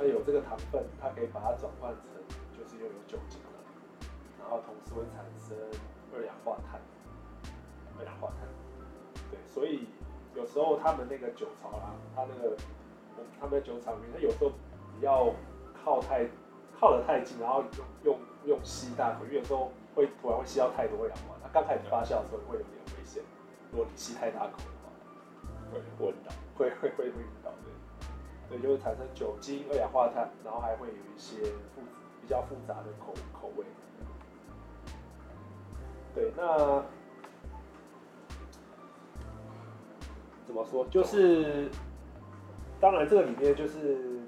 [0.00, 2.04] 糖分，那有这个糖分，它可以把它转换成
[2.56, 3.60] 就是又有酒精了，
[4.40, 5.56] 然后同时会产生
[6.16, 6.80] 二氧化碳。
[7.98, 8.48] 二氧化碳，
[9.30, 9.86] 对，所以
[10.34, 12.56] 有时候他们那个酒槽啦，他那个
[13.38, 15.34] 他们的酒厂里面，他有时候不要
[15.84, 16.26] 靠太
[16.78, 21.50] 靠得太近，然后用用用吸大口，因为有时候会突然会吸到太多二氧化碳。
[21.52, 23.22] 它刚开始发酵的时候会有点危险，
[23.70, 24.88] 如果你吸太大口的话，
[25.70, 27.20] 会昏倒，会会会会
[28.50, 31.36] 对，就会产生酒精、二氧化碳，然后还会有一些
[31.72, 31.80] 复
[32.20, 33.64] 比较复杂的口口味。
[36.12, 36.82] 对，那
[40.44, 40.84] 怎么说？
[40.90, 41.70] 就是
[42.80, 44.18] 当然，这个里面就是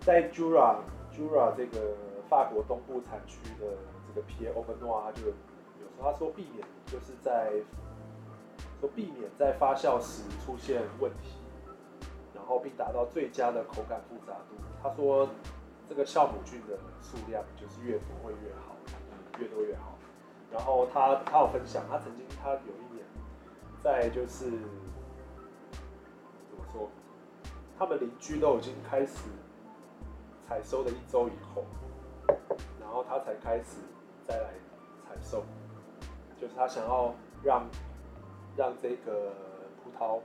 [0.00, 0.76] 在 Jura
[1.12, 1.94] Jura 这个
[2.30, 3.76] 法国东部产区的
[4.08, 7.52] 这个 Pierre Auvergnat 就有时候他说避免，就是在
[8.80, 11.35] 说避免在发酵时出现问题。
[12.46, 14.54] 然后并达到最佳的口感复杂度。
[14.80, 15.28] 他说，
[15.88, 18.76] 这个酵母菌的数量就是越多会越好，
[19.40, 19.98] 越多越好。
[20.52, 23.04] 然后他他有分享，他曾经他有一年
[23.82, 26.88] 在就是怎么说，
[27.76, 29.24] 他们邻居都已经开始
[30.46, 31.64] 采收的一周以后，
[32.80, 33.78] 然后他才开始
[34.24, 34.50] 再来
[35.04, 35.42] 采收，
[36.40, 37.66] 就是他想要让
[38.56, 39.32] 让这个
[39.82, 40.20] 葡萄，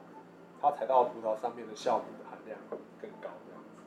[0.61, 2.57] 他采到葡萄上面的酵母的含量
[3.01, 3.81] 更高这样子。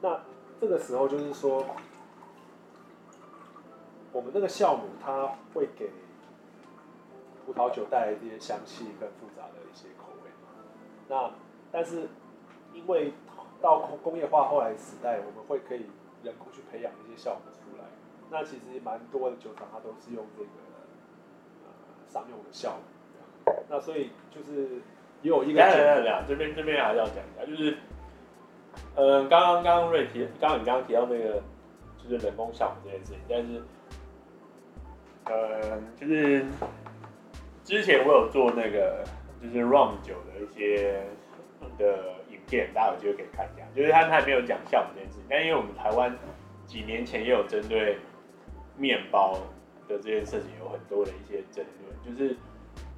[0.00, 0.20] 那
[0.60, 1.64] 这个时候就是说。
[4.10, 5.90] 我们那个酵母，它会给
[7.44, 10.30] 葡萄酒带来一些香气跟复杂的一些口味。
[11.08, 11.30] 那
[11.70, 12.08] 但是
[12.72, 13.12] 因为
[13.60, 15.90] 到工工业化后来时代，我们会可以
[16.22, 17.84] 人工去培养一些酵母出来。
[18.30, 20.48] 那其实蛮多的酒厂它都是用这个
[21.66, 21.70] 呃
[22.08, 23.52] 商用的酵母。
[23.68, 24.80] 那所以就是
[25.22, 25.60] 也有一个。
[26.26, 27.76] 这边这边还是要讲一下，就是
[28.96, 31.42] 嗯，刚刚刚刚瑞提，刚刚你刚刚提到那个
[31.96, 33.62] 就是人工项目这件事情，但是。
[35.30, 36.42] 呃，就是
[37.62, 39.04] 之前我有做那个
[39.42, 41.04] 就是 ROM 酒的一些
[41.76, 43.62] 的影片，大家有机会可以看一下。
[43.76, 46.16] 就是他他还没有讲项目这件事情，但因为我们台湾
[46.64, 47.98] 几年前也有针对
[48.78, 49.34] 面包
[49.86, 52.34] 的这件事情有很多的一些争论，就是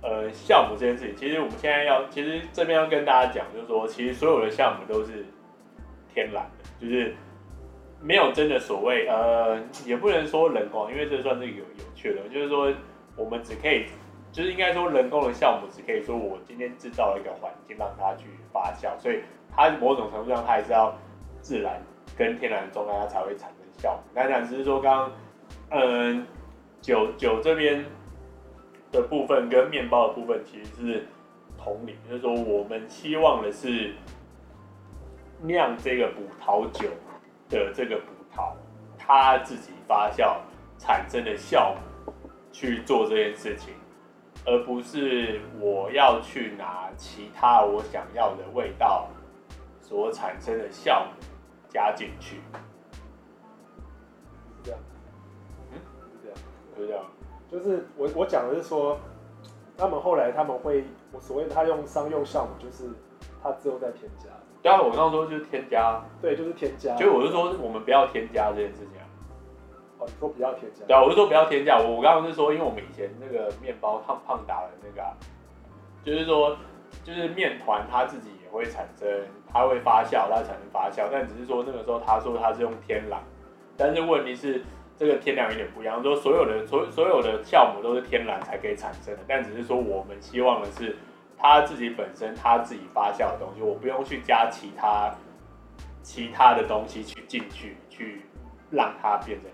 [0.02, 5.24] 呃酵母这件事情，其实我们现在要，其实这边要跟大家讲，就是说其实所有的酵母都是
[6.12, 7.14] 天然的，就是。
[8.02, 12.72] 没有真的所谓，呃，也不能说人工，因为这算是有有趣的，就是说
[13.14, 13.84] 我们只可以，
[14.32, 19.20] 就是应该说人工的酵母只可以说我今天制造了一个环境让它去发酵，所以
[19.54, 20.96] 它某种程度上它还是要
[21.42, 21.78] 自然
[22.16, 24.02] 跟天然的状态它才会产生酵母。
[24.14, 25.12] 刚才只是说刚
[25.68, 26.26] 刚，嗯，
[26.80, 27.84] 酒酒这边
[28.92, 31.06] 的部分跟面包的部分其实是
[31.58, 33.94] 同理，就是说我们希望的是
[35.42, 36.88] 酿这个葡萄酒。
[37.50, 38.54] 的这个葡萄，
[38.96, 40.36] 它自己发酵
[40.78, 42.12] 产生的酵母
[42.52, 43.74] 去做这件事情，
[44.46, 49.08] 而不是我要去拿其他我想要的味道
[49.80, 51.10] 所产生的酵母
[51.68, 52.36] 加进去。
[54.46, 54.80] 是这样，
[55.72, 55.78] 嗯，
[56.12, 56.38] 是这样，
[56.76, 57.04] 是这样，
[57.50, 58.98] 就是我我讲的是说，
[59.76, 62.84] 他们后来他们会，我所谓的他用商用项目，就是
[63.42, 64.28] 他之后再添加。
[64.62, 66.94] 对啊，我刚刚说就是添加，对，就是添加。
[66.96, 69.04] 所以我是说，我们不要添加这件事情啊。
[69.98, 70.84] 哦，你说不要添加？
[70.86, 71.78] 对啊，我是说不要添加。
[71.78, 75.16] 我我刚刚是说，因为我们以前那个面包胖胖达的那个、啊，
[76.04, 76.56] 就是说，
[77.02, 79.08] 就是面团它自己也会产生，
[79.50, 83.20] 它会发酵，它产生发酵，但只是说那个时候他说他是用天然，
[83.76, 84.62] 但是问题是
[85.00, 90.94] 这个天量有点不一样，说所有的所所有的酵母都是天然才可以产生的，但只是说我们希望的是。
[91.42, 95.10] 它自己本身，它自己发酵的东西，我不用去加其他
[96.02, 98.26] 其他的东西去进去，去
[98.70, 99.48] 让它变成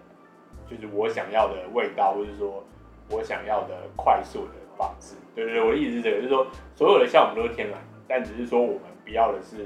[0.69, 2.65] 就是我想要的味道，或者说
[3.09, 5.15] 我想要的快速的方式。
[5.33, 7.79] 对对对，我的意思是这个，就是说所有的酵母都是天然，
[8.09, 9.65] 但只是说我们不要的是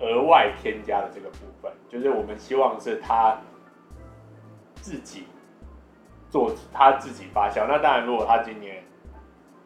[0.00, 3.38] 额外添加的这个部分，就是我们希望是它
[4.82, 5.24] 自己
[6.28, 7.66] 做，他自己发酵。
[7.66, 8.82] 那当然，如果他今年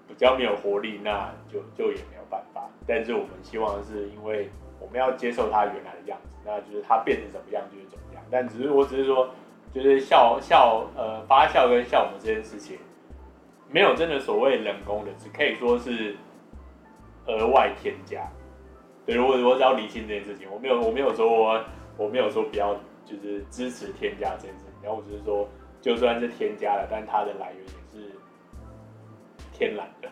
[0.07, 2.69] 比较没有活力，那就就也没有办法。
[2.87, 8.23] 但是我们希望是，因为我们要接受他原来的样子，那就是他变成怎么样就是怎么样。
[8.31, 9.31] 但只是我只是说，
[9.73, 12.79] 就是酵酵呃发酵跟酵母这件事情，
[13.71, 16.17] 没有真的所谓人工的，只可以说是
[17.27, 18.29] 额外添加。
[19.07, 21.65] 对，我我只要理清这件事情，我没有我没有说我，
[21.97, 24.66] 我没有说不要就是支持添加这件事。
[24.87, 25.49] 然后我只是说，
[25.83, 28.13] 就算是添加了，但它的来源也是。
[29.53, 30.09] 天然的，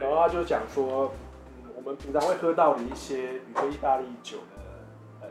[0.00, 1.12] 然后他就讲说，
[1.62, 5.28] 嗯，我们平常会喝到的一些，比如说意大利酒的，呃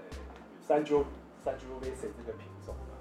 [0.66, 1.04] ，Sangiovese
[1.44, 2.96] Sangiovese 这个品种啊，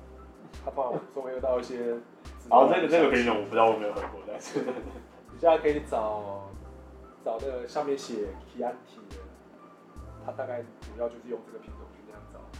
[0.64, 1.94] 他怕我们说会喝到一些。
[2.50, 4.58] 哦，这个这个品种我不知道，我没有喝过，但是
[5.30, 6.50] 你现在可以找
[7.24, 9.16] 找那个上面写 Chianti 的，
[10.26, 11.86] 他大概主要就是用这个品种。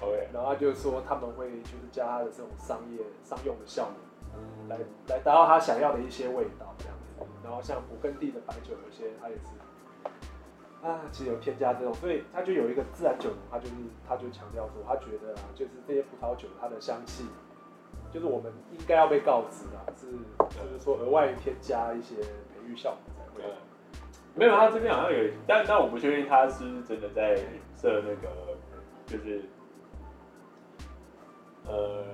[0.03, 3.95] OK，然后他就是说他们会就是加他的这种商业商用的酵母，
[4.35, 4.77] 嗯，来
[5.09, 7.25] 来达到他想要的一些味道这样子。
[7.45, 9.43] 然后像勃艮第的白酒，有些它也是
[10.85, 13.73] 啊，其实有添加这种，所以他就有一个自然酒农，他就是
[14.09, 17.27] 他就强调说，他觉得啊，就是这些葡萄酒它的香气，
[18.13, 20.07] 就是我们应该要被告知啊，是
[20.51, 23.49] 就是说额外添加一些培育效果才会。
[24.35, 27.37] 没有，他这边好像有，但但我不确定他是真的在
[27.77, 28.57] 设那个，
[29.07, 29.43] 就是
[31.67, 32.05] 呃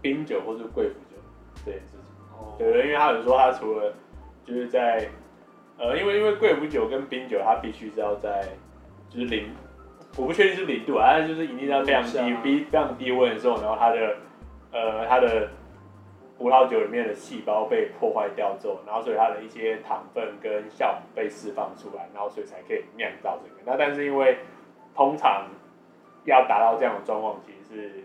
[0.00, 1.16] 冰酒或是贵腐酒
[1.64, 2.14] 这件事情。
[2.32, 3.92] 哦，对，因为他有说他除了
[4.44, 5.08] 就是在，
[5.78, 8.48] 呃，因为因为贵腐酒跟冰酒，它必须是要在，
[9.08, 9.50] 就是零，
[10.16, 14.16] 我不确定是零度啊，但是就是一定要非常低，低非常低温的时候，然后它的，
[14.72, 15.48] 呃，它的
[16.38, 23.62] 葡萄酒里面的细胞被破坏掉之后，然后所以它的一些糖分跟酵母被释放出来，然后所以才可以酿造这个。
[23.64, 24.38] 那但是因为
[24.94, 25.48] 通常
[26.24, 28.04] 要达到这样的状况，其实是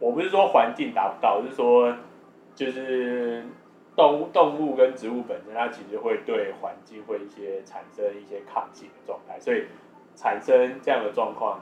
[0.00, 1.94] 我不是说环境达不到，是说
[2.54, 3.44] 就是
[3.94, 9.66] 动物动物跟植物本身，它其实会对环境会一些产生一些抗性的状态，所以
[10.16, 11.60] 产生这样的状况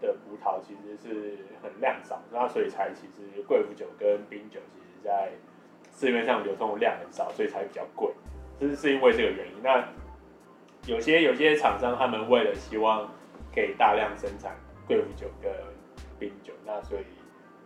[0.00, 5.30] 的葡萄其实是很量少，那所以才其实贵腐酒跟冰酒其实在
[5.90, 8.10] 市面上流通量很少，所以才比较贵，
[8.60, 9.54] 就是是因为这个原因。
[9.62, 9.82] 那
[10.86, 13.10] 有些有些厂商他们为了希望
[13.54, 14.54] 可以大量生产
[14.86, 15.50] 贵腐酒跟
[16.18, 17.04] 冰酒，那所以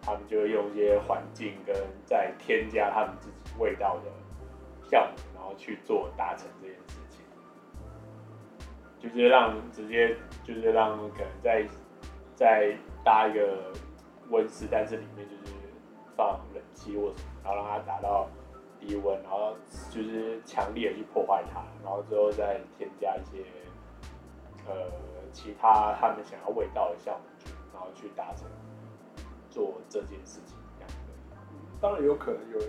[0.04, 1.74] 他们就会用一些环境跟
[2.04, 4.10] 再添加他们自己味道的
[4.88, 7.24] 酵母，然后去做达成这件事情，
[8.98, 11.66] 就是让直接就是让可能在
[12.34, 13.72] 再搭一个
[14.30, 15.52] 温室，但是里面就是
[16.16, 18.28] 放冷气或什么，然后让它达到
[18.80, 19.54] 低温，然后
[19.90, 23.44] 就是强烈的去破坏它，然后之后再添加一些
[24.66, 24.90] 呃
[25.32, 28.46] 其他他们想要味道的酵母菌，然后去达成
[29.54, 31.38] 做这件事情这样的。
[31.80, 32.68] 当然有可能有人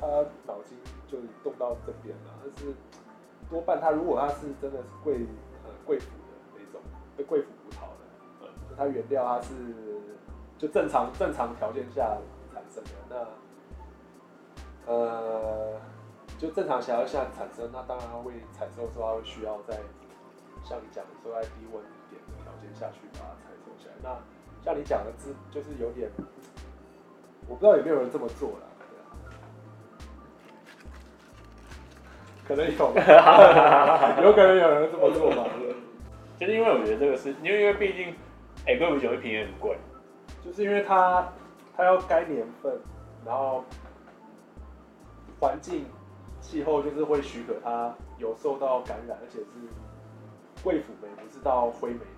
[0.00, 0.06] 他
[0.46, 2.74] 脑筋就动到这边了，但是
[3.50, 5.26] 多半他如果他是真的是贵
[5.64, 6.80] 呃贵腐的那种，
[7.28, 7.88] 贵腐葡萄。
[8.76, 9.52] 它原料它是
[10.56, 12.16] 就正常正常条件下
[12.54, 13.26] 产生的，
[14.86, 15.80] 那呃
[16.38, 19.80] 就正常条件下产生，那当然会采收的时候，它会需要在
[20.62, 23.94] 像你讲的说在低温一点的条件下去把它采收起来。
[24.00, 24.16] 那
[24.68, 26.10] 像你讲的字就是有点，
[27.48, 28.66] 我不知道有没有人这么做了，
[32.46, 32.70] 可能有，
[34.22, 35.46] 有可能有人这么做嘛？
[36.38, 38.14] 就是因为我觉得这个是因为因为毕竟。
[38.66, 39.78] 哎，贵腐酒一瓶也很贵，
[40.44, 41.32] 就是因为它
[41.74, 42.78] 它要该年份，
[43.24, 43.64] 然后
[45.40, 45.86] 环境
[46.42, 49.46] 气候就是会许可它有受到感染，而且是
[50.62, 52.00] 贵腐霉，不是到灰莓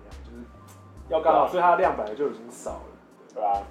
[1.11, 2.81] 要刚好，所以它的量本来就已经少了，
[3.33, 3.61] 对吧？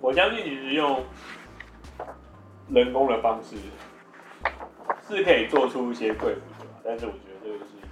[0.00, 1.02] 我相信其实用
[2.68, 3.56] 人工的方式
[5.08, 7.88] 是可以做出一些贵腐的，但是我觉得这个是一个。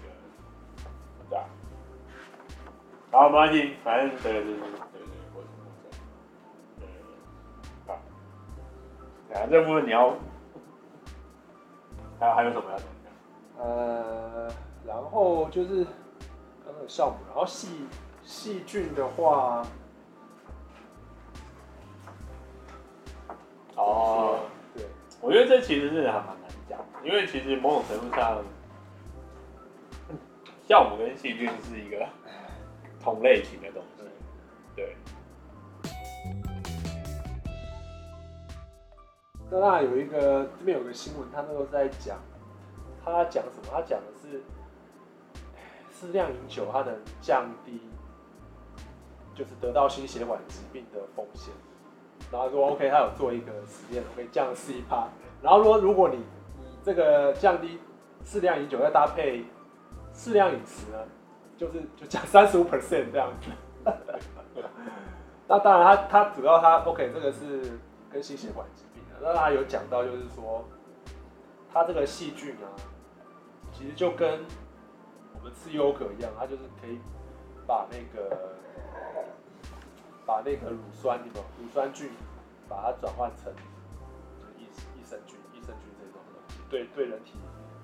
[3.11, 5.99] 好，没关系，反正这个就是对对对，过程过程。
[6.79, 6.87] 对，
[7.87, 7.95] 好。
[9.35, 10.15] 啊，这部分你要
[12.21, 13.65] 还有还有什么要讲的？
[13.65, 14.49] 呃，
[14.87, 15.85] 然后就是
[16.87, 17.87] 的酵母，然后细
[18.23, 19.67] 细菌的话，
[23.75, 24.41] 哦，
[24.75, 24.87] 对，
[25.21, 28.43] 我觉得这其实是还蛮难讲，因为其实某种程度上，
[30.69, 32.07] 酵母跟细菌是一个。
[32.99, 34.03] 同类型的东西，
[34.75, 34.97] 对。
[39.49, 42.19] 那那有一个这边有个新闻，他那时候在讲，
[43.05, 43.69] 他讲什么？
[43.71, 44.16] 他讲的是
[45.99, 47.81] 适量饮酒，它能降低
[49.35, 51.55] 就是得到心血管疾病的风险。
[52.31, 55.09] 然后说 OK，他有做一个实验，可以降四趴。
[55.43, 57.79] 然后说如果你你这个降低
[58.25, 59.45] 适量饮酒，再搭配
[60.13, 60.99] 适量饮食呢？
[61.57, 63.51] 就是 就降三十五 percent 这样子，
[65.49, 67.79] 那当然他他主要他 OK 这个是
[68.11, 70.63] 跟心血管疾病的，那他有讲到就是说，
[71.73, 72.69] 他这个细菌啊，
[73.73, 74.41] 其实就跟
[75.47, 76.99] 们吃优格一样，它就是可以
[77.67, 78.55] 把那个
[80.27, 82.11] 把那个乳酸乳酸菌，
[82.69, 83.53] 把它转换成
[84.59, 84.65] 益
[84.99, 87.35] 益生菌、益生菌这种东西，对对人体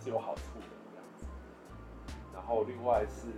[0.01, 1.33] 是有好处的这样。
[2.35, 3.29] 然后另外是。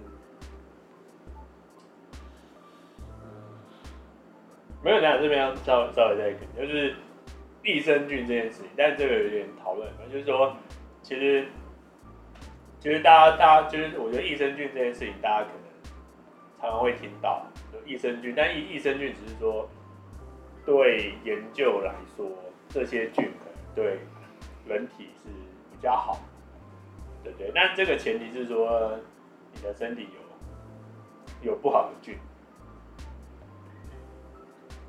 [4.83, 6.95] 没有，讲这边要稍稍微再一个，就是
[7.63, 10.55] 益生菌这件事情，但是这个有点讨论，反正就是说，
[11.03, 11.49] 其实，
[12.85, 15.91] 其实大家大家就是，我觉得益生菌这件事情，大家可能
[16.61, 19.67] 常常会听到，就益生菌，但益益生菌只是说，
[20.67, 22.27] 对研究来说，
[22.69, 24.01] 这些菌可能对
[24.67, 25.31] 人体是
[25.73, 26.21] 比较好，
[27.23, 27.51] 对不对？
[27.55, 28.99] 那这个前提是说，
[29.55, 30.07] 你的身体
[31.43, 32.19] 有有不好的菌。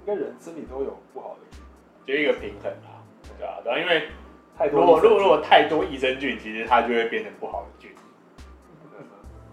[0.01, 1.57] 应该人身体都有不好的
[2.05, 2.99] 菌，就一个平衡啊，
[3.39, 3.61] 对啊？
[3.63, 4.09] 对啊，因为
[4.57, 7.74] 太多，如果如果如果太多益生菌，其实它就会变成不好的菌。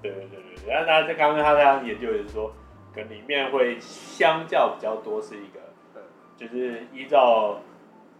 [0.02, 2.52] 对对对对，然后他在刚刚他这样研究也是说，
[2.92, 5.60] 可能里面会相较比较多是一个，
[6.36, 7.60] 就是依照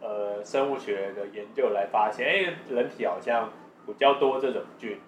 [0.00, 3.50] 呃生物学的研究来发现，哎，人体好像
[3.84, 4.98] 比较多这种菌，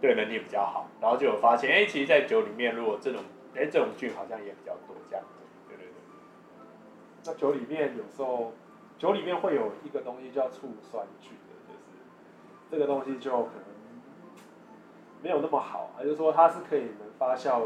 [0.00, 3.22] 对人体比较好，然后就有发现，哎，其实，在酒里面如果这种，
[3.54, 5.24] 哎，这种菌好像也比较多这样。
[5.68, 5.92] 对对对。
[7.24, 8.52] 那酒里面有时候
[8.98, 11.98] 酒里面会有一个东西叫醋酸菌的，就是
[12.70, 13.69] 这个东西就可能
[15.22, 17.60] 没有那么好，还是说它是可以能发酵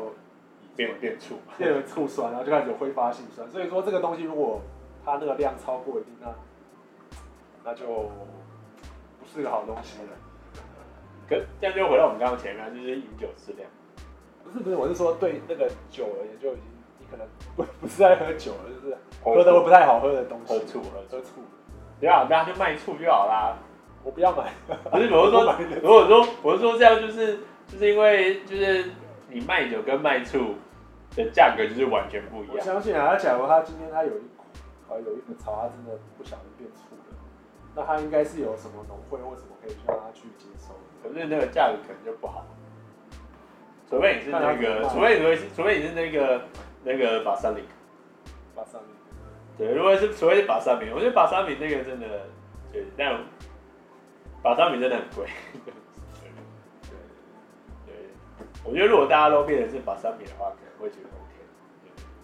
[0.77, 3.49] 变变醋，变成醋酸，然后就开始有挥发性酸。
[3.51, 4.61] 所以说这个东西如果
[5.05, 6.35] 它那个量超过一定，那
[7.65, 10.09] 那就不是个好东西了。
[11.29, 13.71] 可这样就回到我们刚刚前面，就是饮酒适量。
[14.43, 16.65] 不是不是，我是说对那个酒而言，就已经
[16.99, 17.27] 你可能
[17.57, 21.41] 不不是在喝酒了，就是喝的不太好喝的东西，喝醋喝喝醋。
[21.99, 23.57] 对啊，那就卖醋就好啦。
[24.05, 24.53] 我不要买。
[24.91, 28.91] 不是，我是说，如果说我是说这样，就是就是因为就是
[29.31, 30.55] 你卖酒跟卖醋
[31.17, 32.57] 的价格就是完全不一样。
[32.57, 34.23] 我相信啊，他假如他今天他有一
[34.89, 37.17] 啊有一个草，他真的不小心变醋了，
[37.75, 42.47] 那他应该是有什么农会或什么可以让他去接收，可是那个价格可能就不好。
[43.89, 46.43] 除非你是那个，除非你是，除非你是那个
[46.83, 47.63] 那个巴萨米，
[48.55, 48.85] 巴萨米，
[49.59, 52.07] 对，如果是除非是巴萨米，我觉得巴萨米那个真的，
[52.73, 53.15] 对，但
[54.45, 55.27] 巴萨米真的很贵，
[58.63, 61.33] 我觉得如果大家都变成是巴萨米的话，可能会觉得 OK。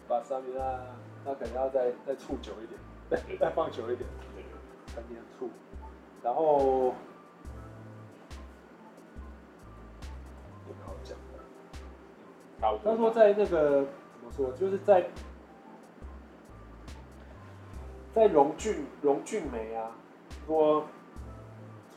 [0.07, 0.81] 巴萨米那
[1.25, 4.45] 那可能要再再醋久一点，再再放久一点，对，
[4.95, 5.49] 很黏醋，
[6.23, 6.95] 然后。
[12.85, 15.09] 他说在那个怎么说，就是在
[18.13, 19.91] 在荣俊荣俊梅啊，
[20.47, 20.87] 说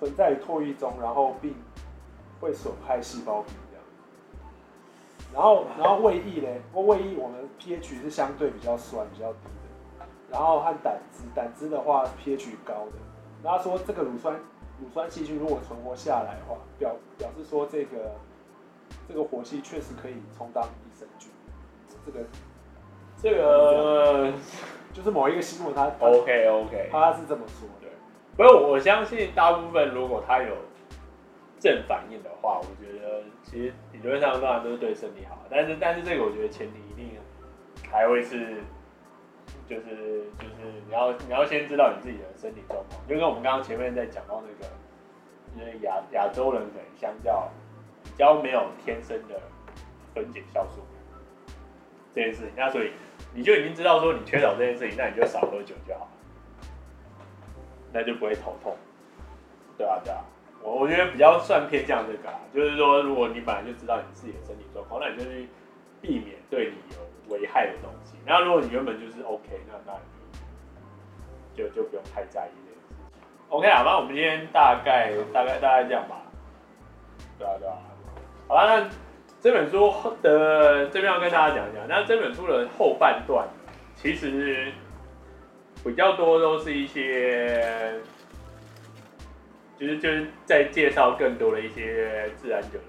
[0.04, 1.56] 存在于唾液中，然后并
[2.42, 3.86] 会损害细胞壁这样。
[5.34, 6.50] 然后然后胃液呢？
[6.74, 9.40] 胃液我们 pH 是相对比较酸比较低
[9.98, 12.98] 的，然后和胆汁胆汁的话 pH 高的。
[13.42, 14.36] 那他说这个乳酸
[14.82, 18.12] 乳酸细菌如果存活下来的话，表表示说这个。
[19.08, 21.30] 这个活性确实可以充当益生菌。
[22.06, 22.20] 这个，
[23.18, 24.32] 这个
[24.94, 27.83] 就是某一个新闻，它 OK OK，他是这么说的。
[28.36, 30.56] 不过我相信大部分如果他有
[31.60, 35.40] 正反应的话，我觉得其实理论上当然都是对身体好。
[35.50, 37.18] 但是但是这个我觉得前提一定
[37.92, 38.62] 还会是，
[39.68, 44.74] 就是就是你要你要先知道你自己的身体状况，就跟我们刚刚前面在讲到那个，
[45.56, 47.50] 因为亚亚洲人可能相较。
[48.06, 49.42] 比较没有天生的
[50.14, 50.82] 分解酵素
[52.14, 52.92] 这件事情，那所以
[53.34, 56.08] 你就已经知道说你缺少这件事情，那你就少喝酒就好，
[57.94, 58.76] 那就不会头痛，
[59.78, 60.20] 对啊对啊，
[60.64, 65.48] 我我觉得比较算偏向这个啊，就是说如果你本来就知道你自己的身体状况，那你就去
[66.02, 68.18] 避免对你有危害的东西。
[68.26, 69.94] 然后如果你原本就是 OK，那那
[71.56, 72.98] 就就就不用太在意这件事情。
[73.50, 76.24] OK 啊，那我们今天大概大概大概这样吧，
[77.38, 77.76] 对啊对啊。
[78.48, 78.90] 好了，那
[79.40, 81.88] 这本书的这边要跟大家讲一讲。
[81.88, 83.48] 那这本书的后半段，
[83.96, 84.72] 其实
[85.84, 88.00] 比较多都是一些，
[89.78, 92.80] 就是就是在介绍更多的一些自然酒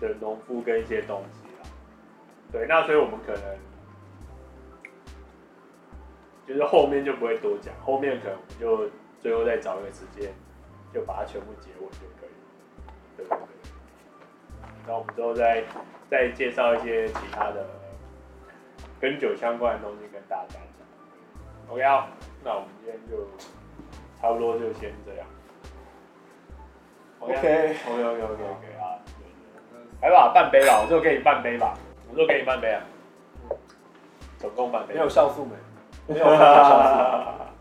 [0.00, 1.68] 的的农夫跟一些东西啦。
[2.52, 3.58] 对，那所以我们可能
[6.46, 8.90] 就是后面就不会多讲，后面可能我们就
[9.20, 10.32] 最后再找一个时间，
[10.94, 12.30] 就把它全部结尾就可以，
[13.16, 13.38] 对不对？
[14.86, 15.64] 那我们之后再
[16.08, 17.66] 再介绍一些其他的
[19.00, 20.56] 跟酒相关的东西跟大家。
[21.68, 22.08] OK 啊，
[22.44, 23.26] 那我们今天就
[24.20, 25.26] 差不多就先这样。
[27.20, 28.98] OK OK OK OK OK 啊，
[30.02, 31.74] 来吧，半杯吧，我就给你半杯吧，
[32.10, 32.82] 我就给你半杯啊，
[34.38, 34.94] 总共半杯。
[34.94, 36.14] 没有酵素没？
[36.14, 37.44] 没有酵素。